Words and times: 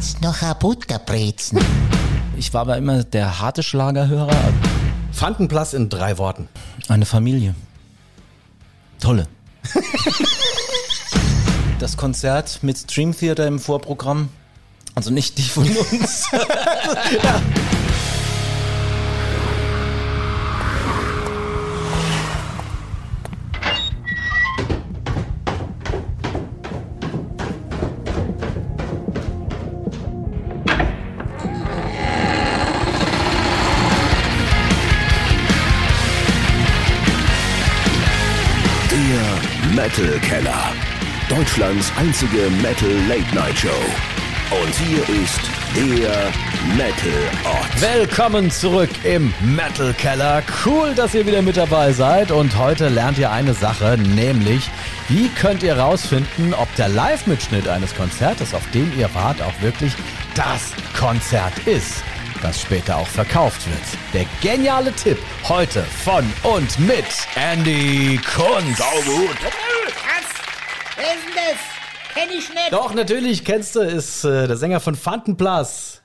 Jetzt 0.00 0.22
noch 0.22 0.40
ein 0.40 0.54
Butterbrezen. 0.58 1.58
Ich 2.34 2.54
war 2.54 2.62
aber 2.62 2.78
immer 2.78 3.04
der 3.04 3.38
harte 3.38 3.62
Schlagerhörer. 3.62 4.34
Fandenplatz 5.12 5.74
in 5.74 5.90
drei 5.90 6.16
Worten. 6.16 6.48
Eine 6.88 7.04
Familie. 7.04 7.54
Tolle. 8.98 9.26
das 11.78 11.98
Konzert 11.98 12.60
mit 12.62 12.78
Stream 12.78 13.14
Theater 13.14 13.46
im 13.46 13.58
Vorprogramm. 13.58 14.30
Also 14.94 15.10
nicht 15.10 15.36
die 15.36 15.42
von 15.42 15.68
uns. 15.68 16.30
ja. 16.32 17.42
Metal 40.00 40.18
Keller. 40.20 40.72
Deutschlands 41.28 41.92
einzige 41.98 42.48
Metal 42.62 42.90
Late 43.06 43.34
Night 43.34 43.58
Show. 43.58 43.68
Und 44.50 44.74
hier 44.76 45.02
ist 45.22 45.40
der 45.76 46.32
Metal 46.74 47.12
Ort. 47.44 47.98
Willkommen 47.98 48.50
zurück 48.50 48.88
im 49.04 49.30
Metal 49.42 49.92
Keller. 49.92 50.42
Cool, 50.64 50.94
dass 50.94 51.14
ihr 51.14 51.26
wieder 51.26 51.42
mit 51.42 51.58
dabei 51.58 51.92
seid. 51.92 52.30
Und 52.30 52.56
heute 52.56 52.88
lernt 52.88 53.18
ihr 53.18 53.30
eine 53.30 53.52
Sache, 53.52 53.98
nämlich 53.98 54.70
wie 55.08 55.28
könnt 55.28 55.62
ihr 55.62 55.76
rausfinden, 55.76 56.54
ob 56.54 56.74
der 56.76 56.88
Live-Mitschnitt 56.88 57.68
eines 57.68 57.94
Konzertes, 57.94 58.54
auf 58.54 58.62
dem 58.70 58.90
ihr 58.98 59.14
wart, 59.14 59.42
auch 59.42 59.60
wirklich 59.60 59.92
das 60.34 60.72
Konzert 60.98 61.52
ist, 61.66 62.02
das 62.40 62.62
später 62.62 62.96
auch 62.96 63.06
verkauft 63.06 63.66
wird. 63.66 64.14
Der 64.14 64.24
geniale 64.40 64.94
Tipp 64.94 65.18
heute 65.46 65.82
von 65.82 66.24
und 66.42 66.78
mit 66.78 67.04
Andy 67.34 68.18
Kunz. 68.24 68.78
Saugut. 68.78 69.36
Wer 71.10 71.16
ist 71.16 71.26
denn 71.26 71.34
das? 71.34 72.14
Kenn 72.14 72.38
ich 72.38 72.48
nicht. 72.50 72.72
Doch, 72.72 72.94
natürlich 72.94 73.44
kennst 73.44 73.74
du, 73.74 73.80
ist 73.80 74.24
äh, 74.24 74.46
der 74.46 74.56
Sänger 74.56 74.78
von 74.78 74.94
Fantenplas. 74.94 76.00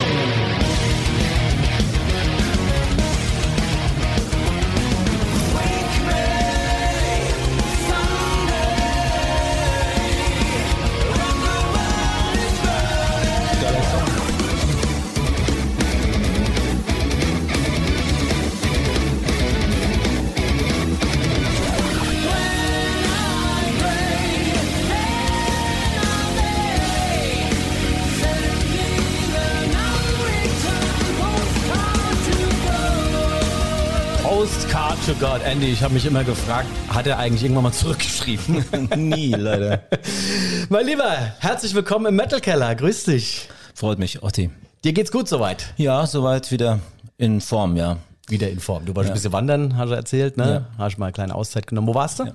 Andy, 35.55 35.71
ich 35.71 35.81
habe 35.83 35.93
mich 35.93 36.05
immer 36.05 36.25
gefragt, 36.25 36.67
hat 36.89 37.07
er 37.07 37.17
eigentlich 37.17 37.43
irgendwann 37.43 37.63
mal 37.63 37.71
zurückgeschrieben? 37.71 38.65
Nie, 38.97 39.31
leider. 39.31 39.83
mein 40.69 40.85
Lieber, 40.85 41.09
herzlich 41.39 41.73
willkommen 41.73 42.07
im 42.07 42.15
Metal 42.17 42.41
Keller. 42.41 42.75
Grüß 42.75 43.05
dich. 43.05 43.47
Freut 43.73 43.97
mich, 43.97 44.21
Otti. 44.21 44.49
Dir 44.83 44.91
geht's 44.91 45.13
gut 45.13 45.29
soweit? 45.29 45.73
Ja, 45.77 46.05
soweit 46.07 46.51
wieder 46.51 46.81
in 47.17 47.39
Form, 47.39 47.77
ja. 47.77 47.99
Wieder 48.27 48.49
in 48.49 48.59
Form. 48.59 48.83
Du 48.83 48.93
wolltest 48.97 49.11
ein 49.11 49.13
bisschen 49.13 49.31
wandern, 49.31 49.77
hast 49.77 49.91
du 49.91 49.95
erzählt, 49.95 50.35
ne? 50.35 50.65
Hast 50.77 50.97
mal 50.97 51.05
eine 51.05 51.13
kleine 51.13 51.33
Auszeit 51.33 51.67
genommen. 51.67 51.87
Wo 51.87 51.95
warst 51.95 52.19
du? 52.19 52.33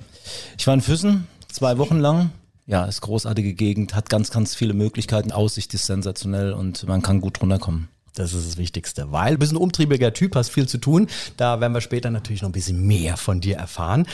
Ich 0.56 0.66
war 0.66 0.72
in 0.72 0.80
Füssen, 0.80 1.26
zwei 1.53 1.76
Wochen 1.76 1.98
lang. 1.98 2.30
Ja, 2.64 2.86
ist 2.86 3.03
großartige 3.03 3.53
Gegend, 3.53 3.94
hat 3.94 4.09
ganz, 4.09 4.30
ganz 4.30 4.54
viele 4.54 4.72
Möglichkeiten. 4.72 5.30
Aussicht 5.30 5.75
ist 5.75 5.84
sensationell 5.84 6.54
und 6.54 6.88
man 6.88 7.03
kann 7.03 7.20
gut 7.20 7.42
runterkommen. 7.42 7.91
Das 8.15 8.34
ist 8.34 8.48
das 8.48 8.56
Wichtigste, 8.56 9.12
weil 9.12 9.34
du 9.34 9.38
bist 9.38 9.53
ein 9.53 9.56
umtriebiger 9.56 10.12
Typ, 10.12 10.34
hast 10.34 10.50
viel 10.50 10.69
zu 10.69 10.78
tun. 10.78 11.06
Da 11.37 11.60
werden 11.60 11.72
wir 11.72 11.81
später 11.81 12.10
natürlich 12.10 12.43
noch 12.43 12.48
ein 12.48 12.53
bisschen 12.53 12.87
mehr 12.87 13.16
von 13.16 13.41
dir 13.41 13.56
erfahren. 13.56 14.06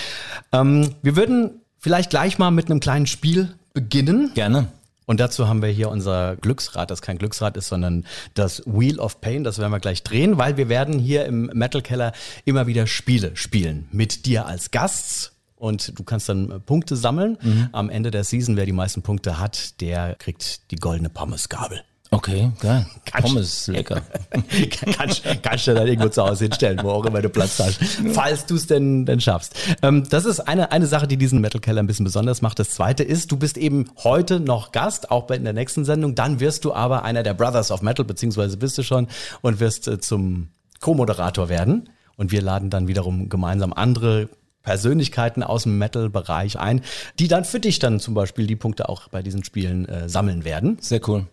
Ähm, 0.52 0.94
wir 1.02 1.16
würden 1.16 1.60
vielleicht 1.78 2.10
gleich 2.10 2.38
mal 2.38 2.50
mit 2.50 2.70
einem 2.70 2.80
kleinen 2.80 3.06
Spiel 3.06 3.54
beginnen. 3.72 4.32
Gerne. 4.34 4.68
Und 5.06 5.20
dazu 5.20 5.46
haben 5.46 5.62
wir 5.62 5.68
hier 5.68 5.88
unser 5.88 6.34
Glücksrad, 6.36 6.90
das 6.90 7.00
kein 7.00 7.16
Glücksrad 7.16 7.56
ist, 7.56 7.68
sondern 7.68 8.04
das 8.34 8.62
Wheel 8.66 8.98
of 8.98 9.20
Pain. 9.20 9.44
Das 9.44 9.58
werden 9.58 9.70
wir 9.70 9.78
gleich 9.78 10.02
drehen, 10.02 10.36
weil 10.36 10.56
wir 10.56 10.68
werden 10.68 10.98
hier 10.98 11.26
im 11.26 11.46
Metal 11.54 11.80
Keller 11.80 12.12
immer 12.44 12.66
wieder 12.66 12.88
Spiele 12.88 13.36
spielen. 13.36 13.88
Mit 13.92 14.26
dir 14.26 14.46
als 14.46 14.72
Gast. 14.72 15.32
Und 15.54 15.98
du 15.98 16.04
kannst 16.04 16.28
dann 16.28 16.60
Punkte 16.66 16.96
sammeln. 16.96 17.38
Am 17.72 17.88
Ende 17.88 18.10
der 18.10 18.24
Season, 18.24 18.56
wer 18.56 18.66
die 18.66 18.72
meisten 18.72 19.02
Punkte 19.02 19.38
hat, 19.38 19.80
der 19.80 20.16
kriegt 20.16 20.70
die 20.70 20.76
goldene 20.76 21.08
Pommesgabel. 21.08 21.82
Okay, 22.10 22.52
geil. 22.60 22.86
Kannst- 23.04 23.28
Pommes, 23.28 23.66
lecker. 23.68 24.02
kannst, 24.96 25.22
kannst 25.42 25.66
du 25.66 25.74
dann 25.74 25.86
irgendwo 25.86 26.08
zu 26.08 26.22
Hause 26.22 26.44
hinstellen, 26.44 26.78
wo 26.82 26.90
auch 26.90 27.04
immer 27.04 27.20
du 27.20 27.28
Platz 27.28 27.58
hast, 27.58 27.78
falls 28.12 28.46
du 28.46 28.54
es 28.54 28.66
denn, 28.66 29.04
denn 29.06 29.20
schaffst. 29.20 29.54
Ähm, 29.82 30.04
das 30.08 30.24
ist 30.24 30.40
eine, 30.40 30.70
eine 30.72 30.86
Sache, 30.86 31.08
die 31.08 31.16
diesen 31.16 31.40
Metal 31.40 31.60
Keller 31.60 31.82
ein 31.82 31.86
bisschen 31.86 32.04
besonders 32.04 32.42
macht. 32.42 32.58
Das 32.58 32.70
zweite 32.70 33.02
ist, 33.02 33.32
du 33.32 33.36
bist 33.36 33.58
eben 33.58 33.90
heute 34.04 34.40
noch 34.40 34.72
Gast, 34.72 35.10
auch 35.10 35.24
bei 35.24 35.36
in 35.36 35.44
der 35.44 35.52
nächsten 35.52 35.84
Sendung. 35.84 36.14
Dann 36.14 36.40
wirst 36.40 36.64
du 36.64 36.72
aber 36.72 37.02
einer 37.02 37.22
der 37.22 37.34
Brothers 37.34 37.70
of 37.70 37.82
Metal, 37.82 38.04
beziehungsweise 38.04 38.56
bist 38.56 38.78
du 38.78 38.82
schon 38.82 39.08
und 39.42 39.60
wirst 39.60 39.88
äh, 39.88 39.98
zum 39.98 40.48
Co-Moderator 40.80 41.48
werden. 41.48 41.88
Und 42.16 42.32
wir 42.32 42.40
laden 42.40 42.70
dann 42.70 42.88
wiederum 42.88 43.28
gemeinsam 43.28 43.72
andere 43.72 44.28
Persönlichkeiten 44.62 45.42
aus 45.42 45.64
dem 45.64 45.78
Metal-Bereich 45.78 46.58
ein, 46.58 46.82
die 47.18 47.28
dann 47.28 47.44
für 47.44 47.60
dich 47.60 47.78
dann 47.78 48.00
zum 48.00 48.14
Beispiel 48.14 48.46
die 48.46 48.56
Punkte 48.56 48.88
auch 48.88 49.08
bei 49.08 49.22
diesen 49.22 49.44
Spielen 49.44 49.86
äh, 49.86 50.08
sammeln 50.08 50.44
werden. 50.44 50.78
Sehr 50.80 51.00
cool. 51.08 51.26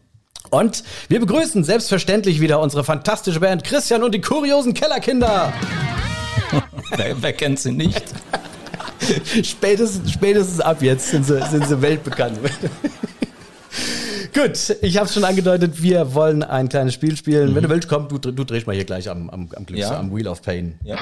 Und 0.53 0.83
wir 1.07 1.19
begrüßen 1.19 1.63
selbstverständlich 1.63 2.39
wieder 2.39 2.59
unsere 2.59 2.83
fantastische 2.83 3.39
Band 3.39 3.63
Christian 3.63 4.03
und 4.03 4.13
die 4.13 4.21
kuriosen 4.21 4.75
Kellerkinder. 4.75 5.51
Wer, 6.95 7.15
wer 7.19 7.33
kennt 7.33 7.59
sie 7.59 7.71
nicht? 7.71 8.03
Spätestens, 9.43 10.11
spätestens 10.11 10.59
ab 10.61 10.83
jetzt 10.83 11.09
sind 11.09 11.25
sie, 11.25 11.41
sind 11.49 11.67
sie 11.67 11.81
weltbekannt. 11.81 12.37
Gut, 14.33 14.77
ich 14.81 14.97
habe 14.97 15.07
es 15.07 15.13
schon 15.13 15.23
angedeutet, 15.23 15.81
wir 15.81 16.13
wollen 16.13 16.43
ein 16.43 16.69
kleines 16.69 16.93
Spiel 16.93 17.17
spielen. 17.17 17.55
Wenn 17.55 17.63
du 17.63 17.69
willst, 17.69 17.89
komm, 17.89 18.07
du, 18.07 18.17
du 18.19 18.43
drehst 18.43 18.67
mal 18.67 18.75
hier 18.75 18.85
gleich 18.85 19.09
am, 19.09 19.29
am, 19.31 19.49
am, 19.55 19.65
Glücks, 19.65 19.81
Ja. 19.81 19.97
am 19.97 20.15
Wheel 20.15 20.27
of 20.27 20.43
Pain. 20.43 20.75
Ja. 20.83 20.97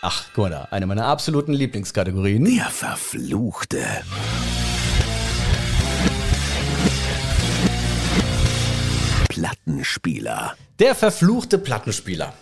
Ach, 0.00 0.26
guck 0.32 0.44
mal 0.44 0.50
da, 0.50 0.68
eine 0.70 0.86
meiner 0.86 1.06
absoluten 1.06 1.52
Lieblingskategorien. 1.52 2.44
Der 2.44 2.66
Verfluchte. 2.66 3.84
Plattenspieler. 9.28 10.54
Der 10.78 10.94
verfluchte 10.94 11.58
Plattenspieler. 11.58 12.32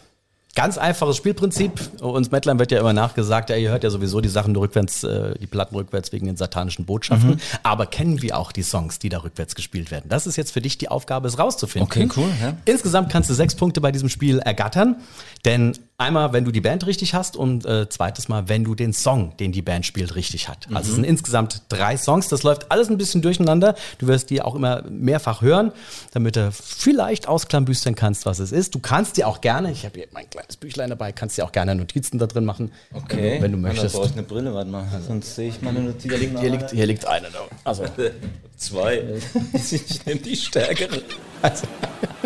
Ganz 0.57 0.79
einfaches 0.79 1.19
Spielprinzip. 1.19 1.73
Uns 2.01 2.31
Mettlern 2.31 2.59
wird 2.59 2.73
ja 2.73 2.81
immer 2.81 2.95
nachgesagt, 2.95 3.51
ja, 3.51 3.57
ihr 3.57 3.69
hört 3.69 3.85
ja 3.85 3.91
sowieso 3.91 4.23
die 4.23 4.31
Sachen 4.31 4.57
rückwärts, 4.57 5.05
äh, 5.05 5.35
die 5.39 5.47
Platten 5.47 5.77
rückwärts 5.77 6.13
wegen 6.13 6.25
den 6.25 6.39
satanischen 6.39 6.87
Botschaften. 6.87 7.33
Mhm. 7.33 7.41
Aber 7.63 7.85
kennen 7.85 8.23
wir 8.23 8.39
auch 8.39 8.53
die 8.53 8.63
Songs, 8.63 8.99
die 8.99 9.11
da 9.11 9.19
rückwärts 9.19 9.55
gespielt 9.55 9.91
werden? 9.91 10.07
Das 10.09 10.27
ist 10.27 10.37
jetzt 10.37 10.53
für 10.53 10.63
dich 10.63 10.79
die 10.79 10.89
Aufgabe, 10.89 11.29
es 11.29 11.39
rauszufinden. 11.39 11.87
Okay, 11.87 12.09
cool, 12.17 12.31
ja. 12.41 12.57
Insgesamt 12.65 13.13
kannst 13.13 13.29
du 13.29 13.35
sechs 13.35 13.55
Punkte 13.55 13.83
bei 13.83 13.93
diesem 13.93 14.09
Spiel 14.09 14.39
ergattern. 14.39 14.97
Denn 15.45 15.77
einmal, 15.99 16.33
wenn 16.33 16.45
du 16.45 16.51
die 16.51 16.61
Band 16.61 16.87
richtig 16.87 17.15
hast 17.15 17.37
und 17.37 17.65
äh, 17.65 17.89
zweites 17.89 18.29
Mal, 18.29 18.49
wenn 18.49 18.65
du 18.65 18.75
den 18.75 18.93
Song, 18.93 19.37
den 19.39 19.53
die 19.53 19.63
Band 19.63 19.87
spielt, 19.87 20.15
richtig 20.15 20.49
hat. 20.49 20.67
Also 20.75 20.91
es 20.91 20.95
sind 20.97 21.05
insgesamt 21.05 21.63
drei 21.71 21.97
Songs. 21.97 22.29
Das 22.29 22.43
läuft 22.43 22.71
alles 22.71 22.91
ein 22.91 22.99
bisschen 22.99 23.23
durcheinander. 23.23 23.75
Du 23.99 24.07
wirst 24.07 24.29
die 24.31 24.43
auch 24.43 24.55
immer 24.55 24.83
mehrfach 24.91 25.41
hören, 25.41 25.73
damit 26.13 26.37
du 26.37 26.53
vielleicht 26.53 27.29
ausklambüstern 27.29 27.95
kannst, 27.95 28.27
was 28.27 28.39
es 28.41 28.53
ist. 28.53 28.75
Du 28.75 28.79
kannst 28.79 29.17
dir 29.17 29.27
auch 29.27 29.41
gerne, 29.41 29.73
ich 29.73 29.85
habe 29.85 29.99
hier 29.99 30.09
mein 30.13 30.29
kleines 30.29 30.57
Büchlein 30.59 30.91
dabei, 30.91 31.13
kannst 31.13 31.39
dir 31.39 31.45
auch 31.45 31.53
gerne 31.53 31.75
Notizen 31.75 32.19
da 32.19 32.27
drin 32.27 32.45
machen, 32.45 32.73
wenn, 32.91 33.19
du- 33.19 33.43
wenn 33.43 33.53
du 33.53 33.59
möchtest. 33.59 33.95
Dann 33.95 34.01
brauche 34.01 34.07
ich 34.11 34.13
eine 34.13 34.23
Brille, 34.23 34.55
warte 34.55 34.71
mal. 34.71 34.87
Sonst 35.07 35.35
sehe 35.35 35.49
ich 35.49 35.63
meine 35.63 35.81
Notizen. 35.81 36.11
Hier 36.11 36.19
liegt, 36.19 36.39
hier 36.41 36.51
liegt, 36.51 36.71
hier 36.73 36.87
liegt 36.87 37.07
eine. 37.07 37.29
da. 37.31 37.39
Also, 37.65 37.85
Zwei. 38.59 39.03
Ich 39.55 40.05
nehme 40.07 40.21
die 40.21 40.37
stärkere. 40.37 41.03
also. 41.43 41.67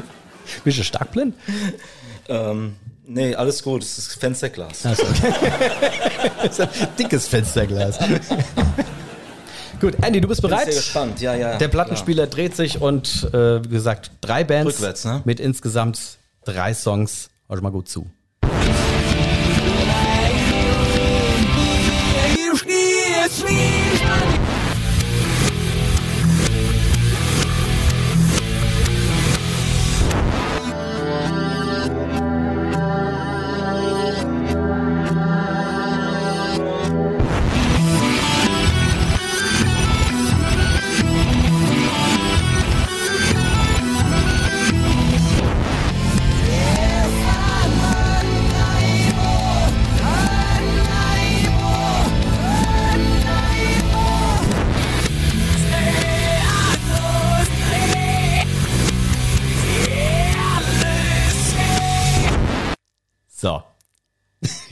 Bist 0.65 0.79
du 0.79 0.85
stark 0.85 1.13
blind? 1.13 1.35
Ähm, 2.29 2.77
nee, 3.11 3.35
alles 3.35 3.63
gut. 3.63 3.83
Es 3.83 3.99
ist 3.99 4.15
Fensterglas. 4.15 4.87
Also, 4.87 5.03
okay. 5.03 5.33
das 6.43 6.59
ist 6.59 6.61
ein 6.61 6.69
dickes 6.99 7.29
Fensterglas. 7.29 7.99
Gut, 9.81 9.95
Andy, 10.03 10.21
du 10.21 10.29
bist 10.29 10.43
Bin 10.43 10.51
bereit? 10.51 10.67
sehr 10.67 10.75
gespannt. 10.75 11.21
Ja, 11.21 11.35
ja. 11.35 11.57
Der 11.57 11.69
Plattenspieler 11.69 12.27
dreht 12.27 12.55
sich 12.55 12.81
und 12.81 13.29
äh, 13.33 13.65
wie 13.65 13.69
gesagt, 13.69 14.11
drei 14.21 14.45
Bands 14.45 14.75
Rückwärts, 14.75 15.05
ne? 15.05 15.23
mit 15.25 15.41
insgesamt 15.41 16.19
drei 16.45 16.75
Songs. 16.75 17.31
Hör 17.49 17.57
schon 17.57 17.65
mal 17.65 17.71
gut 17.71 17.89
zu. 17.89 18.11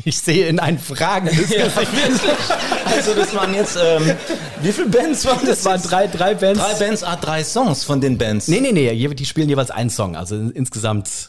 Ich 0.09 0.19
sehe 0.21 0.47
in 0.47 0.59
ein 0.59 0.79
fragendes 0.79 1.51
Ja. 1.51 1.67
Also 2.87 3.13
das 3.15 3.35
waren 3.35 3.53
jetzt, 3.53 3.77
ähm, 3.77 4.17
wie 4.63 4.73
viele 4.73 4.89
Bands 4.89 5.27
waren 5.27 5.41
das? 5.45 5.63
Das 5.63 5.65
waren 5.67 5.83
drei, 5.83 6.07
drei 6.07 6.35
Bands. 6.35 6.61
drei 6.61 6.73
Bands, 6.75 7.05
ah, 7.05 7.17
drei 7.17 7.45
Songs 7.45 7.85
von 7.85 8.01
den 8.01 8.17
Bands. 8.17 8.49
Nee, 8.49 8.61
nee, 8.61 8.73
nee, 8.73 9.09
die 9.09 9.27
spielen 9.27 9.51
jeweils 9.51 9.71
einen 9.71 9.91
Song, 9.91 10.17
also 10.17 10.35
insgesamt 10.35 11.29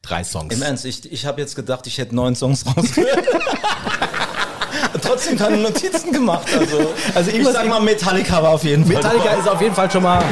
drei 0.00 0.24
Songs. 0.24 0.54
Im 0.54 0.62
Ernst, 0.62 0.86
ich, 0.86 1.12
ich 1.12 1.26
habe 1.26 1.42
jetzt 1.42 1.54
gedacht, 1.56 1.86
ich 1.86 1.98
hätte 1.98 2.14
neun 2.14 2.34
Songs 2.34 2.64
rausgehört. 2.64 3.22
Trotzdem 5.02 5.36
keine 5.36 5.58
Notizen 5.58 6.10
gemacht. 6.10 6.46
Also, 6.58 6.94
Also 7.14 7.30
ich 7.30 7.46
sag 7.46 7.68
mal, 7.68 7.80
Metallica 7.80 8.42
war 8.42 8.52
auf 8.52 8.64
jeden 8.64 8.86
Fall. 8.86 8.94
Metallica 8.94 9.34
ist 9.34 9.46
auf 9.46 9.60
jeden 9.60 9.74
Fall 9.74 9.90
schon 9.90 10.04
mal 10.04 10.24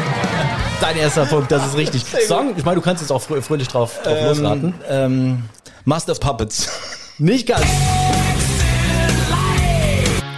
dein 0.80 0.96
erster 0.96 1.26
Punkt, 1.26 1.52
das 1.52 1.66
ist 1.66 1.76
richtig. 1.76 2.02
Song, 2.26 2.54
ich 2.56 2.64
meine, 2.64 2.76
du 2.76 2.80
kannst 2.80 3.02
jetzt 3.02 3.10
auch 3.10 3.20
frö 3.20 3.42
fröhlich 3.42 3.68
drauf, 3.68 4.00
drauf 4.02 4.22
losraten. 4.22 4.72
Ähm, 4.88 5.42
Master 5.84 6.12
of 6.12 6.20
Puppets. 6.20 6.70
Nicht 7.20 7.48
ganz. 7.48 7.66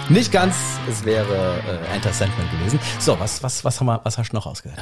Nicht 0.08 0.32
ganz, 0.32 0.56
es 0.88 1.04
wäre 1.04 1.60
äh, 1.68 1.94
Enter 1.94 2.10
Sandman 2.10 2.50
gewesen. 2.50 2.80
So, 2.98 3.20
was, 3.20 3.42
was, 3.42 3.62
was, 3.66 3.80
haben 3.80 3.86
wir, 3.86 4.00
was 4.02 4.16
hast 4.16 4.30
du 4.30 4.36
noch 4.36 4.46
ausgehört? 4.46 4.80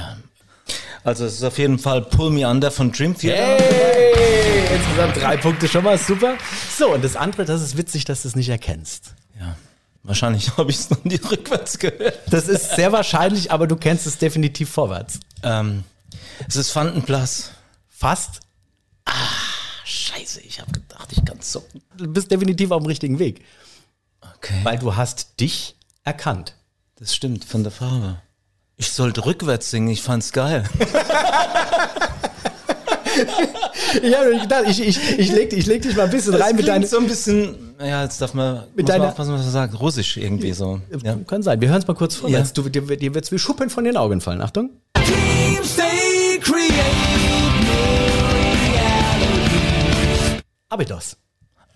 Also 1.03 1.25
es 1.25 1.35
ist 1.35 1.43
auf 1.43 1.59
jeden 1.59 1.79
Fall 1.81 2.03
Pull 2.03 2.31
Me 2.31 2.49
Under 2.49 2.71
von 2.71 2.93
Dream 2.93 3.19
Theater. 3.19 3.63
Hey, 3.65 4.77
insgesamt 4.77 5.17
drei 5.17 5.37
Punkte 5.39 5.67
schon 5.67 5.83
mal, 5.83 5.99
super. 5.99 6.37
So, 6.77 6.95
und 6.95 7.03
das 7.03 7.17
andere, 7.17 7.45
das 7.45 7.63
ist 7.63 7.77
witzig, 7.77 8.05
dass 8.05 8.23
du 8.23 8.29
es 8.29 8.37
nicht 8.37 8.49
erkennst. 8.49 9.15
Ja. 9.41 9.57
Wahrscheinlich 10.05 10.51
habe 10.57 10.71
ich 10.71 10.77
es 10.77 10.91
noch 10.91 11.03
nie 11.03 11.17
rückwärts 11.17 11.81
gehört. 11.81 12.21
Das 12.31 12.47
ist 12.47 12.77
sehr 12.77 12.93
wahrscheinlich, 12.93 13.51
aber 13.51 13.67
du 13.67 13.75
kennst 13.75 14.07
es 14.07 14.19
definitiv 14.19 14.71
vorwärts. 14.71 15.19
Ähm, 15.43 15.83
es 16.47 16.55
ist 16.55 16.71
Fantenplas. 16.71 17.51
Fast. 17.89 18.41
Scheiße, 20.29 20.41
ich 20.47 20.61
habe 20.61 20.73
gedacht, 20.73 21.09
ich 21.13 21.25
kann 21.25 21.41
zucken. 21.41 21.81
Du 21.97 22.07
bist 22.13 22.31
definitiv 22.31 22.71
auf 22.71 22.83
dem 22.83 22.87
richtigen 22.87 23.19
Weg. 23.19 23.43
Okay. 24.37 24.61
Weil 24.63 24.79
du 24.79 24.95
hast 24.97 25.41
dich 25.41 25.77
erkannt. 26.05 26.55
Das 26.97 27.15
stimmt, 27.15 27.45
von 27.45 27.63
der 27.63 27.73
Farbe. 27.73 28.21
Ich 28.77 28.91
sollte 28.93 29.25
rückwärts 29.25 29.71
singen, 29.71 29.89
ich 29.89 30.03
fand's 30.03 30.33
geil. 30.33 30.65
Ich 34.03 34.15
habe 34.17 34.39
gedacht, 34.39 34.65
ich, 34.69 34.81
ich, 34.81 35.19
ich, 35.19 35.33
leg, 35.33 35.53
ich 35.53 35.67
leg 35.67 35.83
dich 35.83 35.97
mal 35.97 36.05
ein 36.05 36.11
bisschen 36.11 36.35
rein 36.35 36.55
mit 36.55 36.69
deinen. 36.69 36.87
so 36.87 36.99
ein 36.99 37.07
bisschen, 37.09 37.75
ja, 37.81 38.03
jetzt 38.05 38.21
darf 38.21 38.35
man, 38.35 38.55
Mit 38.55 38.61
muss 38.61 38.77
man 38.77 38.87
deiner- 38.87 39.09
aufpassen, 39.09 39.33
was 39.33 39.43
man 39.43 39.51
sagt, 39.51 39.81
russisch 39.81 40.17
irgendwie 40.19 40.53
so. 40.53 40.81
Ja. 41.03 41.17
Kann 41.27 41.43
sein. 41.43 41.61
Wir 41.61 41.69
hören 41.69 41.81
es 41.81 41.87
mal 41.89 41.95
kurz 41.95 42.15
vorwärts. 42.17 42.53
Ja. 42.57 42.63
Du, 42.63 42.69
dir, 42.69 42.83
dir 42.97 43.15
wird's 43.15 43.33
wie 43.33 43.39
Schuppen 43.39 43.71
von 43.71 43.85
den 43.85 43.97
Augen 43.97 44.21
fallen. 44.21 44.41
Achtung. 44.43 44.71
Abidos. 50.71 51.17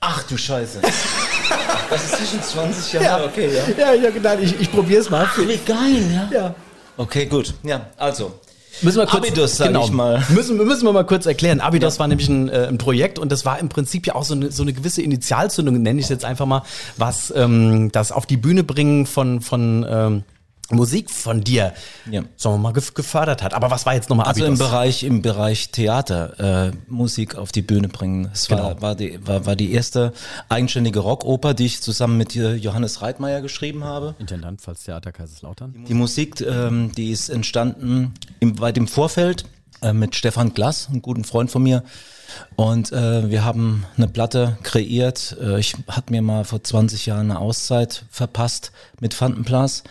Ach 0.00 0.23
du 0.25 0.37
Scheiße. 0.37 0.81
Das 1.91 2.05
ist 2.05 2.17
zwischen 2.17 2.43
20 2.43 2.93
Jahren. 2.94 3.25
okay, 3.29 3.50
ja. 3.55 3.62
Ja, 3.77 3.94
ich 3.94 4.00
habe 4.00 4.12
gedacht, 4.12 4.39
ich, 4.41 4.59
ich 4.59 4.73
probier's 4.73 5.11
mal. 5.11 5.29
Wie 5.37 5.59
geil, 5.59 6.11
ja. 6.11 6.29
Ja. 6.33 6.55
Okay, 6.97 7.27
gut. 7.27 7.53
Ja, 7.62 7.91
also. 7.99 8.33
Müssen 8.81 8.97
wir 8.97 9.06
kurz, 9.06 9.27
Abidos, 9.27 9.56
sag 9.59 9.77
ich 9.77 9.91
mal. 9.91 10.25
Müssen, 10.31 10.56
müssen 10.56 10.87
wir 10.87 10.93
mal 10.94 11.05
kurz 11.05 11.27
erklären. 11.27 11.61
Abidos 11.61 11.99
war 11.99 12.09
nämlich 12.09 12.31
ein, 12.31 12.49
äh, 12.49 12.67
ein 12.67 12.79
Projekt 12.79 13.19
und 13.19 13.31
das 13.31 13.44
war 13.44 13.59
im 13.59 13.69
Prinzip 13.69 14.06
ja 14.06 14.15
auch 14.15 14.25
so 14.25 14.33
eine, 14.33 14.50
so 14.50 14.62
eine 14.62 14.73
gewisse 14.73 15.03
Initialzündung, 15.03 15.83
nenne 15.83 15.99
ich 15.99 16.06
es 16.06 16.11
jetzt 16.11 16.25
einfach 16.25 16.47
mal, 16.47 16.62
was 16.97 17.31
ähm, 17.37 17.93
das 17.93 18.11
auf 18.11 18.25
die 18.25 18.39
Bühne 18.39 18.65
bringen 18.65 19.05
von, 19.05 19.43
von 19.43 19.85
ähm, 19.87 20.25
Musik 20.70 21.11
von 21.11 21.43
dir, 21.43 21.75
Ja. 22.11 22.23
sagen 22.37 22.55
wir 22.55 22.59
mal, 22.59 22.73
gef 22.73 22.94
gefördert 22.94 23.43
hat. 23.43 23.53
Aber 23.53 23.70
was 23.70 23.85
war 23.85 23.94
jetzt 23.94 24.09
nochmal 24.09 24.26
Also 24.26 24.44
im 24.44 24.53
Abidos? 24.55 24.69
Bereich, 24.70 25.03
im 25.03 25.20
Bereich 25.20 25.70
Theater 25.70 26.69
äh, 26.69 26.73
Musik 26.88 27.35
auf 27.35 27.53
die 27.53 27.61
Bühne 27.62 27.88
bringen. 27.88 28.31
Es 28.32 28.49
war, 28.50 28.70
Genau. 28.70 28.81
war, 28.82 28.94
die, 28.94 29.19
war, 29.26 29.44
war 29.44 29.56
die 29.56 29.73
erste 29.73 30.12
eigenständige 30.49 31.00
Rockoper, 31.00 31.53
die 31.53 31.67
ich 31.67 31.82
zusammen 31.82 32.17
mit 32.17 32.35
äh, 32.37 32.55
Johannes 32.55 33.03
Reitmeier 33.03 33.43
geschrieben 33.43 33.85
habe. 33.85 34.14
Intendant 34.19 34.61
Pfalztheater 34.62 35.12
Kaiserslautern. 35.12 35.85
Die 35.87 35.94
Musik, 35.94 36.41
ähm, 36.41 36.93
die 36.97 37.11
ist 37.11 37.29
entstanden 37.29 38.15
im, 38.41 38.58
weit 38.61 38.79
im 38.79 38.88
Vorfeld 38.88 39.44
äh, 39.82 39.93
mit 39.93 40.15
Stefan 40.17 40.55
Glass, 40.55 40.88
einem 40.88 41.03
guten 41.03 41.25
Freund 41.25 41.50
von 41.50 41.62
mir. 41.62 41.82
Und 42.56 42.93
äh, 42.93 43.31
wir 43.31 43.44
haben 43.44 43.84
eine 43.96 44.08
Platte 44.08 44.58
kreiert. 44.62 45.37
Äh, 45.40 45.58
ich 45.58 45.75
hatte 45.88 46.12
mir 46.12 46.23
mal 46.23 46.44
vor 46.44 46.62
20 46.62 47.06
Jahren 47.06 47.31
eine 47.31 47.38
Auszeit 47.38 48.05
verpasst 48.11 48.73
mit 49.00 49.14
Fantenplas, 49.14 49.84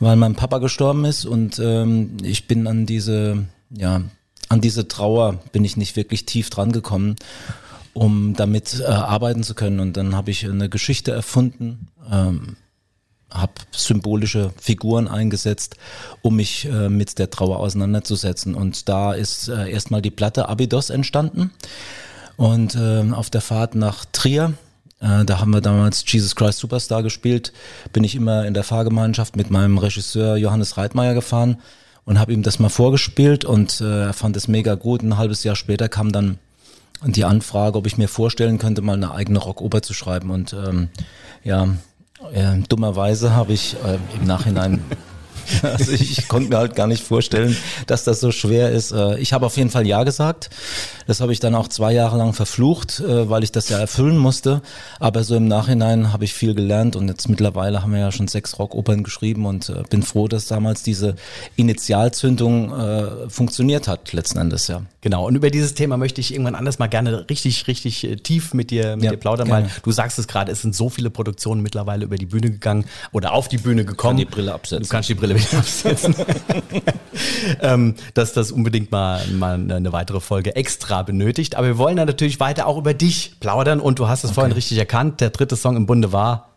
weil 0.00 0.16
mein 0.16 0.34
Papa 0.34 0.58
gestorben 0.58 1.04
ist 1.04 1.24
und 1.24 1.58
ähm, 1.58 2.16
ich 2.22 2.46
bin 2.46 2.66
an 2.66 2.86
diese, 2.86 3.44
ja, 3.70 4.02
an 4.48 4.60
diese 4.60 4.88
Trauer 4.88 5.40
bin 5.52 5.64
ich 5.64 5.76
nicht 5.76 5.96
wirklich 5.96 6.26
tief 6.26 6.50
dran 6.50 6.72
gekommen, 6.72 7.16
um 7.94 8.34
damit 8.34 8.80
äh, 8.80 8.84
arbeiten 8.84 9.42
zu 9.42 9.54
können. 9.54 9.80
Und 9.80 9.96
dann 9.96 10.14
habe 10.14 10.30
ich 10.30 10.44
eine 10.44 10.68
Geschichte 10.68 11.12
erfunden, 11.12 11.88
ähm, 12.10 12.56
habe 13.30 13.52
symbolische 13.72 14.52
Figuren 14.60 15.08
eingesetzt, 15.08 15.76
um 16.22 16.36
mich 16.36 16.66
äh, 16.66 16.88
mit 16.88 17.18
der 17.18 17.30
Trauer 17.30 17.58
auseinanderzusetzen. 17.58 18.54
Und 18.54 18.88
da 18.88 19.12
ist 19.12 19.48
äh, 19.48 19.70
erstmal 19.70 20.02
die 20.02 20.10
Platte 20.10 20.48
Abidos 20.48 20.90
entstanden. 20.90 21.50
Und 22.36 22.74
äh, 22.74 23.04
auf 23.12 23.30
der 23.30 23.40
Fahrt 23.40 23.74
nach 23.74 24.04
Trier, 24.12 24.54
äh, 25.00 25.24
da 25.24 25.40
haben 25.40 25.52
wir 25.52 25.60
damals 25.60 26.04
Jesus 26.06 26.36
Christ 26.36 26.58
Superstar 26.58 27.02
gespielt, 27.02 27.52
bin 27.92 28.04
ich 28.04 28.14
immer 28.14 28.46
in 28.46 28.54
der 28.54 28.64
Fahrgemeinschaft 28.64 29.36
mit 29.36 29.50
meinem 29.50 29.78
Regisseur 29.78 30.36
Johannes 30.36 30.76
Reitmeier 30.76 31.14
gefahren 31.14 31.58
und 32.04 32.18
habe 32.18 32.32
ihm 32.32 32.42
das 32.42 32.58
mal 32.58 32.68
vorgespielt 32.68 33.44
und 33.44 33.80
äh, 33.80 34.04
er 34.04 34.12
fand 34.12 34.36
es 34.36 34.48
mega 34.48 34.74
gut. 34.74 35.02
Ein 35.02 35.18
halbes 35.18 35.44
Jahr 35.44 35.56
später 35.56 35.88
kam 35.88 36.12
dann 36.12 36.38
die 37.04 37.24
Anfrage, 37.24 37.76
ob 37.76 37.86
ich 37.86 37.98
mir 37.98 38.08
vorstellen 38.08 38.58
könnte, 38.58 38.80
mal 38.80 38.94
eine 38.94 39.12
eigene 39.12 39.38
Rockoper 39.38 39.82
zu 39.82 39.92
schreiben. 39.92 40.30
Und 40.30 40.54
ähm, 40.54 40.88
ja, 41.44 41.68
äh, 42.32 42.58
dummerweise 42.68 43.34
habe 43.34 43.52
ich 43.52 43.76
äh, 43.84 43.98
im 44.18 44.26
Nachhinein, 44.26 44.82
also 45.62 45.92
ich, 45.92 46.18
ich 46.18 46.28
konnte 46.28 46.50
mir 46.50 46.58
halt 46.58 46.74
gar 46.74 46.86
nicht 46.86 47.02
vorstellen, 47.02 47.56
dass 47.86 48.04
das 48.04 48.20
so 48.20 48.30
schwer 48.32 48.70
ist. 48.72 48.92
Äh, 48.92 49.18
ich 49.18 49.32
habe 49.32 49.46
auf 49.46 49.56
jeden 49.56 49.70
Fall 49.70 49.86
Ja 49.86 50.04
gesagt. 50.04 50.50
Das 51.06 51.20
habe 51.20 51.32
ich 51.32 51.40
dann 51.40 51.54
auch 51.54 51.68
zwei 51.68 51.92
Jahre 51.92 52.16
lang 52.18 52.32
verflucht, 52.32 53.00
äh, 53.00 53.30
weil 53.30 53.44
ich 53.44 53.52
das 53.52 53.68
ja 53.68 53.78
erfüllen 53.78 54.18
musste. 54.18 54.62
Aber 54.98 55.22
so 55.24 55.36
im 55.36 55.46
Nachhinein 55.48 56.12
habe 56.12 56.24
ich 56.24 56.34
viel 56.34 56.54
gelernt 56.54 56.96
und 56.96 57.08
jetzt 57.08 57.28
mittlerweile 57.28 57.82
haben 57.82 57.92
wir 57.92 58.00
ja 58.00 58.12
schon 58.12 58.28
sechs 58.28 58.58
Rockopern 58.58 59.02
geschrieben 59.04 59.46
und 59.46 59.68
äh, 59.68 59.82
bin 59.88 60.02
froh, 60.02 60.28
dass 60.28 60.46
damals 60.46 60.82
diese 60.82 61.14
Initialzündung 61.56 62.72
funktioniert 63.28 63.88
hat, 63.88 64.12
letzten 64.12 64.38
Endes, 64.38 64.68
ja. 64.68 64.82
Genau, 65.00 65.26
und 65.26 65.36
über 65.36 65.50
dieses 65.50 65.74
Thema 65.74 65.96
möchte 65.96 66.20
ich 66.20 66.32
irgendwann 66.32 66.54
anders 66.54 66.78
mal 66.78 66.88
gerne 66.88 67.28
richtig, 67.30 67.66
richtig 67.68 68.06
tief 68.22 68.54
mit 68.54 68.70
dir, 68.70 68.96
mit 68.96 69.04
Ja, 69.04 69.10
dir 69.12 69.16
plaudern, 69.16 69.48
gerne. 69.48 69.64
weil 69.66 69.70
du 69.82 69.92
sagst 69.92 70.18
es 70.18 70.26
gerade, 70.26 70.50
es 70.50 70.62
sind 70.62 70.74
so 70.74 70.88
viele 70.88 71.10
Produktionen 71.10 71.62
mittlerweile 71.62 72.04
über 72.04 72.16
die 72.16 72.26
Bühne 72.26 72.50
gegangen 72.50 72.86
oder 73.12 73.32
auf 73.32 73.48
die 73.48 73.58
Bühne 73.58 73.84
gekommen. 73.84 74.16
die 74.16 74.24
Brille 74.24 74.52
absetzen. 74.52 74.84
Du 74.84 74.88
kannst 74.88 75.08
die 75.08 75.14
Brille 75.14 75.35
wieder 75.36 75.58
absetzen. 75.58 76.14
ähm, 77.60 77.94
dass 78.14 78.32
das 78.32 78.52
unbedingt 78.52 78.90
mal, 78.90 79.26
mal 79.28 79.54
eine 79.54 79.92
weitere 79.92 80.20
Folge 80.20 80.56
extra 80.56 81.02
benötigt. 81.02 81.54
Aber 81.56 81.66
wir 81.66 81.78
wollen 81.78 81.96
dann 81.96 82.06
natürlich 82.06 82.40
weiter 82.40 82.66
auch 82.66 82.78
über 82.78 82.94
dich 82.94 83.38
plaudern 83.40 83.80
und 83.80 83.98
du 83.98 84.08
hast 84.08 84.24
es 84.24 84.32
vorhin 84.32 84.52
richtig 84.52 84.78
erkannt. 84.78 85.20
Der 85.20 85.30
dritte 85.30 85.56
Song 85.56 85.76
im 85.76 85.86
Bunde 85.86 86.12
war 86.12 86.56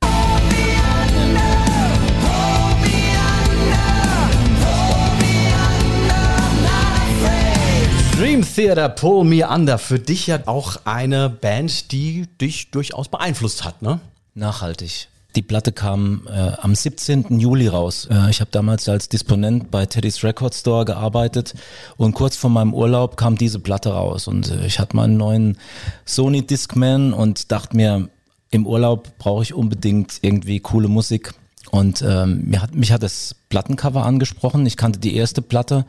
Dream 8.19 8.43
Theater 8.43 8.89
Pull 8.89 9.23
Me 9.23 9.47
Under. 9.47 9.77
Für 9.77 9.97
dich 9.97 10.27
ja 10.27 10.39
auch 10.45 10.75
eine 10.83 11.29
Band, 11.29 11.93
die 11.93 12.27
dich 12.41 12.69
durchaus 12.69 13.07
beeinflusst 13.07 13.63
hat, 13.63 13.81
ne? 13.81 14.01
Nachhaltig. 14.35 15.07
Die 15.35 15.41
Platte 15.43 15.71
kam 15.71 16.27
äh, 16.27 16.51
am 16.59 16.73
17. 16.73 17.39
Juli 17.39 17.67
raus. 17.67 18.07
Äh, 18.09 18.29
ich 18.31 18.41
habe 18.41 18.49
damals 18.51 18.89
als 18.89 19.09
Disponent 19.09 19.69
bei 19.69 19.85
Teddy's 19.85 20.23
Record 20.23 20.55
Store 20.55 20.85
gearbeitet 20.85 21.53
und 21.97 22.13
kurz 22.13 22.35
vor 22.35 22.49
meinem 22.49 22.73
Urlaub 22.73 23.15
kam 23.15 23.37
diese 23.37 23.59
Platte 23.59 23.91
raus 23.91 24.27
und 24.27 24.49
äh, 24.49 24.65
ich 24.65 24.79
hatte 24.79 24.95
meinen 24.95 25.17
neuen 25.17 25.57
Sony 26.05 26.41
Discman 26.41 27.13
und 27.13 27.51
dachte 27.51 27.75
mir, 27.75 28.09
im 28.49 28.65
Urlaub 28.65 29.17
brauche 29.19 29.43
ich 29.43 29.53
unbedingt 29.53 30.19
irgendwie 30.21 30.59
coole 30.59 30.87
Musik. 30.87 31.33
Und 31.71 32.01
ähm, 32.01 32.45
mir 32.45 32.61
hat, 32.63 32.73
mich 32.73 32.91
hat 32.91 33.03
das 33.03 33.35
Plattencover 33.49 34.05
angesprochen. 34.05 34.65
Ich 34.67 34.77
kannte 34.77 34.99
die 34.99 35.15
erste 35.15 35.41
Platte, 35.41 35.85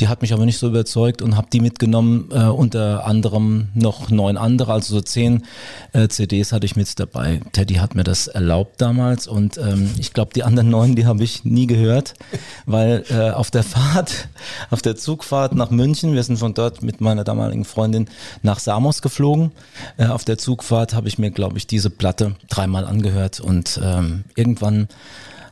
die 0.00 0.08
hat 0.08 0.22
mich 0.22 0.32
aber 0.32 0.44
nicht 0.44 0.58
so 0.58 0.66
überzeugt 0.66 1.22
und 1.22 1.36
habe 1.36 1.46
die 1.52 1.60
mitgenommen. 1.60 2.28
Äh, 2.32 2.46
unter 2.46 3.06
anderem 3.06 3.68
noch 3.74 4.10
neun 4.10 4.36
andere, 4.36 4.72
also 4.72 4.96
so 4.96 5.00
zehn 5.00 5.44
äh, 5.92 6.08
CDs 6.08 6.52
hatte 6.52 6.66
ich 6.66 6.74
mit 6.74 6.98
dabei. 6.98 7.40
Teddy 7.52 7.74
hat 7.74 7.94
mir 7.94 8.02
das 8.02 8.26
erlaubt 8.26 8.80
damals 8.80 9.28
und 9.28 9.56
ähm, 9.56 9.90
ich 9.98 10.12
glaube, 10.12 10.32
die 10.34 10.42
anderen 10.42 10.68
neun, 10.68 10.96
die 10.96 11.06
habe 11.06 11.22
ich 11.22 11.44
nie 11.44 11.68
gehört, 11.68 12.14
weil 12.66 13.04
äh, 13.10 13.30
auf 13.30 13.52
der 13.52 13.62
Fahrt, 13.62 14.28
auf 14.70 14.82
der 14.82 14.96
Zugfahrt 14.96 15.54
nach 15.54 15.70
München, 15.70 16.12
wir 16.14 16.22
sind 16.24 16.38
von 16.38 16.54
dort 16.54 16.82
mit 16.82 17.00
meiner 17.00 17.22
damaligen 17.22 17.64
Freundin 17.64 18.08
nach 18.42 18.58
Samos 18.58 19.00
geflogen. 19.00 19.52
Äh, 19.96 20.06
auf 20.06 20.24
der 20.24 20.38
Zugfahrt 20.38 20.92
habe 20.92 21.06
ich 21.06 21.18
mir, 21.18 21.30
glaube 21.30 21.56
ich, 21.56 21.68
diese 21.68 21.90
Platte 21.90 22.34
dreimal 22.50 22.84
angehört 22.84 23.38
und 23.38 23.80
ähm, 23.82 24.24
irgendwann 24.34 24.88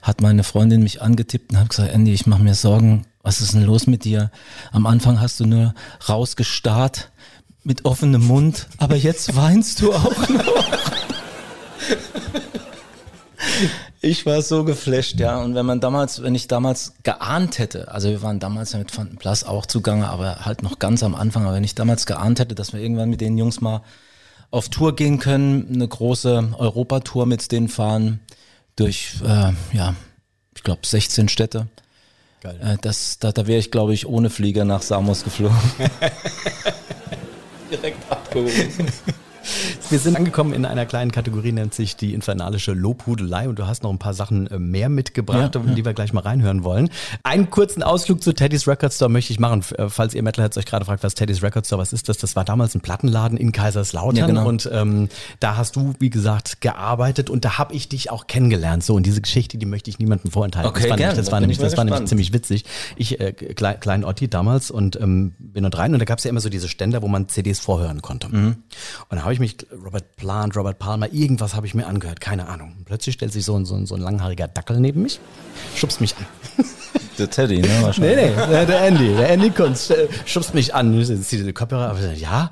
hat 0.04 0.20
meine 0.20 0.44
Freundin 0.44 0.82
mich 0.82 1.00
angetippt 1.00 1.50
und 1.50 1.58
hat 1.58 1.70
gesagt, 1.70 1.90
Andy, 1.90 2.12
ich 2.12 2.26
mache 2.26 2.42
mir 2.42 2.54
Sorgen, 2.54 3.06
was 3.23 3.40
ist 3.40 3.54
denn 3.54 3.64
los 3.64 3.87
mit 3.87 4.04
dir? 4.04 4.30
Am 4.70 4.84
Anfang 4.84 5.18
hast 5.18 5.40
du 5.40 5.46
nur 5.46 5.75
rausgestarrt 6.06 7.11
mit 7.64 7.87
offenem 7.87 8.26
Mund, 8.26 8.68
aber 8.76 8.96
jetzt 8.96 9.34
weinst 9.37 9.80
du 9.80 9.94
auch 9.94 10.28
noch. 10.28 10.64
Ich 14.02 14.26
war 14.26 14.42
so 14.42 14.64
geflasht, 14.64 15.18
ja. 15.18 15.40
Und 15.40 15.54
wenn 15.54 15.64
man 15.64 15.80
damals, 15.80 16.23
wenn 16.23 16.34
ich 16.34 16.49
damals 16.49 16.92
geahnt 17.02 17.58
hätte, 17.58 17.90
also 17.90 18.11
wir 18.11 18.20
waren 18.20 18.38
damals 18.38 18.73
ja 18.73 18.78
mit 18.78 18.90
Fanten 18.90 19.16
Plus 19.16 19.44
auch 19.44 19.64
zugange, 19.64 20.11
aber 20.11 20.44
halt 20.44 20.62
noch 20.62 20.78
ganz 20.78 21.02
am 21.02 21.14
Anfang, 21.14 21.44
aber 21.44 21.54
wenn 21.54 21.64
ich 21.64 21.75
damals 21.75 22.04
geahnt 22.04 22.38
hätte, 22.40 22.54
dass 22.54 22.75
wir 22.75 22.80
irgendwann 22.80 23.08
mit 23.08 23.23
den 23.23 23.38
Jungs 23.38 23.62
mal 23.62 23.80
auf 24.50 24.68
Tour 24.68 24.94
gehen 24.94 25.18
können, 25.18 25.70
eine 25.73 25.88
große 25.88 26.52
Europatour 26.58 27.25
mit 27.25 27.50
denen 27.50 27.68
fahren, 27.68 28.20
durch, 28.76 29.14
äh, 29.24 29.52
ja, 29.72 29.94
ich 30.54 30.62
glaube 30.62 30.86
16 30.86 31.28
Städte. 31.28 31.68
Geil. 32.40 32.58
Äh, 32.60 32.76
das, 32.80 33.18
da, 33.18 33.32
da 33.32 33.46
wäre 33.46 33.58
ich, 33.58 33.70
glaube 33.70 33.94
ich, 33.94 34.06
ohne 34.06 34.30
Flieger 34.30 34.64
nach 34.64 34.82
Samos 34.82 35.24
geflogen. 35.24 35.56
Direkt 37.70 38.10
abgehoben. 38.10 38.92
Wir 39.90 39.98
sind 39.98 40.16
angekommen 40.16 40.52
in 40.52 40.64
einer 40.64 40.86
kleinen 40.86 41.12
Kategorie, 41.12 41.52
nennt 41.52 41.74
sich 41.74 41.96
die 41.96 42.14
infernalische 42.14 42.72
Lobhudelei 42.72 43.48
und 43.48 43.58
du 43.58 43.66
hast 43.66 43.82
noch 43.82 43.90
ein 43.90 43.98
paar 43.98 44.14
Sachen 44.14 44.46
äh, 44.48 44.58
mehr 44.58 44.88
mitgebracht, 44.88 45.54
Ja, 45.54 45.60
die 45.60 45.84
wir 45.84 45.92
gleich 45.94 46.12
mal 46.12 46.20
reinhören 46.20 46.64
wollen. 46.64 46.90
Einen 47.22 47.50
kurzen 47.50 47.82
Ausflug 47.82 48.22
zu 48.22 48.32
Teddy's 48.32 48.66
Record 48.66 48.92
Store 48.92 49.10
möchte 49.10 49.32
ich 49.32 49.40
machen, 49.40 49.62
äh, 49.76 49.88
falls 49.88 50.14
ihr 50.14 50.22
Metalheads 50.22 50.56
euch 50.56 50.66
gerade 50.66 50.84
fragt, 50.84 51.02
was 51.02 51.14
Teddy's 51.14 51.42
Record 51.42 51.66
Store, 51.66 51.80
was 51.80 51.92
ist 51.92 52.08
das? 52.08 52.18
Das 52.18 52.36
war 52.36 52.44
damals 52.44 52.74
ein 52.74 52.80
Plattenladen 52.80 53.38
in 53.38 53.52
Kaiserslautern 53.52 54.16
Ja, 54.16 54.26
genau. 54.26 54.46
und 54.48 54.68
ähm, 54.72 55.08
da 55.40 55.56
hast 55.56 55.76
du, 55.76 55.94
wie 55.98 56.10
gesagt, 56.10 56.60
gearbeitet 56.60 57.30
und 57.30 57.44
da 57.44 57.58
habe 57.58 57.74
ich 57.74 57.88
dich 57.88 58.10
auch 58.10 58.26
kennengelernt. 58.26 58.84
So, 58.84 58.94
und 58.94 59.04
diese 59.04 59.20
Geschichte, 59.20 59.58
die 59.58 59.66
möchte 59.66 59.90
ich 59.90 59.98
niemandem 59.98 60.30
vorenthalten. 60.30 60.70
Okay, 60.70 60.82
das 60.82 60.90
war, 60.90 60.96
gerne. 60.96 61.12
nämlich, 61.12 61.18
das 61.18 61.26
Da 61.26 61.32
war, 61.32 61.40
nämlich, 61.40 61.58
ich 61.58 61.62
das 61.64 61.76
war 61.76 61.84
nämlich 61.84 62.04
ziemlich 62.06 62.32
witzig. 62.32 62.64
Ich, 62.96 63.20
äh, 63.20 63.32
klein, 63.32 63.80
klein 63.80 64.04
Otti 64.04 64.28
damals 64.28 64.70
und 64.70 64.96
ähm, 65.00 65.34
bin 65.38 65.62
dort 65.62 65.78
rein 65.78 65.92
und 65.92 65.98
da 65.98 66.04
gab 66.04 66.18
es 66.18 66.24
ja 66.24 66.30
immer 66.30 66.40
so 66.40 66.48
diese 66.48 66.68
Ständer, 66.68 67.02
wo 67.02 67.08
man 67.08 67.28
CDs 67.28 67.60
vorhören 67.60 68.02
konnte. 68.02 68.28
Mhm. 68.28 68.56
Und 69.08 69.16
da 69.16 69.22
habe 69.22 69.33
ich 69.34 69.40
mich, 69.40 69.56
Robert 69.84 70.16
Plant, 70.16 70.56
Robert 70.56 70.78
Palmer, 70.78 71.12
irgendwas 71.12 71.54
habe 71.54 71.66
ich 71.66 71.74
mir 71.74 71.86
angehört, 71.86 72.20
keine 72.20 72.48
Ahnung. 72.48 72.74
Und 72.78 72.84
plötzlich 72.84 73.14
stellt 73.14 73.32
sich 73.32 73.44
so 73.44 73.56
ein, 73.56 73.64
so, 73.64 73.74
ein, 73.74 73.86
so 73.86 73.94
ein 73.94 74.00
langhaariger 74.00 74.48
Dackel 74.48 74.80
neben 74.80 75.02
mich, 75.02 75.20
schubst 75.76 76.00
mich 76.00 76.14
an. 76.16 76.26
Der 77.18 77.30
Teddy, 77.30 77.60
ne? 77.60 77.68
Wahrscheinlich. 77.80 78.16
Nee, 78.16 78.46
nee, 78.46 78.66
der, 78.66 78.80
Andy, 78.80 79.14
der 79.14 79.30
Andy 79.30 79.50
Kunz 79.50 79.88
äh, 79.90 80.08
schubst 80.24 80.52
mich 80.52 80.74
an, 80.74 81.04
zieht 81.04 81.30
diese 81.30 81.52
Kopfhörer, 81.52 81.94
sag, 81.94 82.18
ja, 82.18 82.50